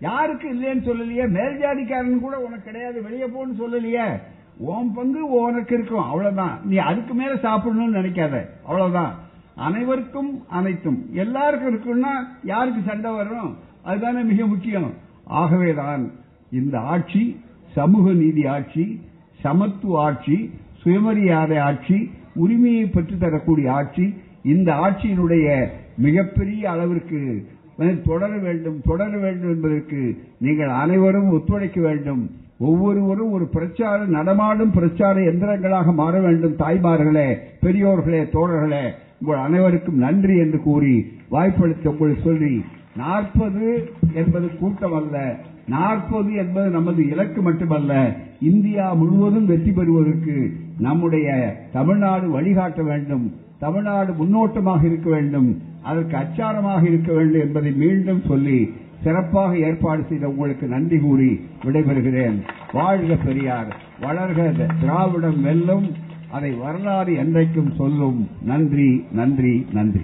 யாருக்கு 0.00 0.54
இல்லைன்னு 0.54 0.78
சொல்லலையே? 0.78 1.28
மேல் 1.28 1.60
ஜாதிக்காரன் 1.60 2.20
கூட 2.20 2.38
உனக்கு 2.38 2.64
கிடையாது 2.64 3.02
வெளியே 3.02 3.24
போன்னு 3.24 3.60
சொல்லலையே. 3.60 4.20
உன் 4.58 4.92
பங்கு 4.92 5.30
உனக்கு 5.30 5.74
இருக்கும் 5.74 6.04
அவ்வளவுதான். 6.04 6.60
நீ 6.64 6.76
அதுக்கு 6.76 7.14
மேல 7.14 7.34
சாப்பிடணும்னு 7.34 7.94
நினைக்காத 7.94 8.46
அவ்வளவுதான். 8.64 9.14
அனைவருக்கும் 9.54 10.48
அனைத்தும். 10.48 11.08
எல்லாருக்கும் 11.12 11.74
இருக்குன்னா 11.74 12.10
யாருக்கு 12.42 12.80
சண்டை 12.86 13.14
வரும்? 13.14 13.56
அதுதானே 13.82 14.20
மிக 14.20 14.46
முக்கியம். 14.46 14.94
ஆகவேதான் 15.24 16.10
இந்த 16.52 16.78
ஆட்சி 16.78 17.40
சமூக 17.72 18.12
நீதி 18.12 18.46
ஆட்சி 18.46 19.00
சமத்துவ 19.40 20.02
ஆட்சி 20.02 20.50
சுயமரியாதை 20.82 21.58
ஆட்சி 21.58 22.10
உரிமையை 22.34 22.84
பெற்றுத்தரக்கூடிய 22.84 23.70
ஆட்சி 23.70 24.14
இந்த 24.42 24.72
ஆட்சியினுடைய 24.72 25.66
மிகப்பெரிய 25.98 26.70
அளவிற்கு 26.70 27.48
தொடர 27.76 28.38
வேண்டும் 28.38 28.80
தொடர 28.84 29.18
வேண்டும் 29.18 29.50
என்பதற்கு 29.50 30.18
நீங்கள் 30.38 30.68
அனைவரும் 30.68 31.30
ஒத்துழைக்க 31.30 31.80
வேண்டும். 31.80 32.30
ஒவ்வொருவரும் 32.58 33.32
ஒரு 33.32 33.46
பிரச்சார 33.46 34.04
நடமாடும் 34.04 34.70
பிரச்சார 34.70 35.20
எந்திரங்களாக 35.20 35.94
மாற 35.94 36.20
வேண்டும் 36.20 36.56
தாய்மார்களே 36.58 37.28
பெரியோர்களே 37.62 38.22
தோழர்களே. 38.36 38.84
உங்கள் 39.20 39.44
அனைவருக்கும் 39.44 39.98
நன்றி 39.98 40.38
என்று 40.38 40.62
கூறி 40.62 40.94
வாய்ப்பளித்த 41.28 41.90
உங்களை 41.90 42.16
சொல்லி 42.24 42.64
நாற்பது 42.96 43.90
என்பது 44.14 44.58
கூட்டம் 44.58 44.92
அல்ல 44.92 45.36
நாற்பது 45.68 46.34
என்பது 46.34 46.70
நமது 46.70 47.08
இலக்கு 47.08 47.42
மட்டுமல்ல 47.42 47.92
இந்தியா 48.40 48.92
முழுவதும் 48.92 49.46
வெற்றி 49.46 49.72
பெறுவதற்கு 49.72 50.36
நம்முடைய 50.78 51.28
தமிழ்நாடு 51.72 52.30
வழிகாட்ட 52.30 52.82
வேண்டும். 52.82 53.32
தமிழ்நாடு 53.58 54.12
முன்னோட்டமாக 54.12 54.86
இருக்க 54.86 55.10
வேண்டும் 55.10 55.62
அதற்கு 55.82 56.16
அச்சாரமாக 56.16 56.84
இருக்க 56.84 57.12
வேண்டும் 57.12 57.40
என்பதை 57.40 57.72
மீண்டும் 57.72 58.22
சொல்லி 58.26 58.70
சிறப்பாக 59.02 59.56
ஏற்பாடு 59.58 60.02
செய்த 60.08 60.28
உங்களுக்கு 60.28 60.66
நன்றி 60.66 60.98
கூறி 60.98 61.40
விடைபெறுகிறேன். 61.64 62.38
வாழ்க 62.72 63.14
பெரியார். 63.14 63.76
வளர்க 64.00 64.66
திராவிடம் 64.80 65.42
வெல்லும் 65.42 65.92
அதை 66.30 66.52
வரலாறு 66.52 67.12
என்றைக்கும் 67.12 67.74
சொல்லும். 67.76 68.28
நன்றி 68.42 69.04
நன்றி 69.12 69.66
நன்றி. 69.72 70.00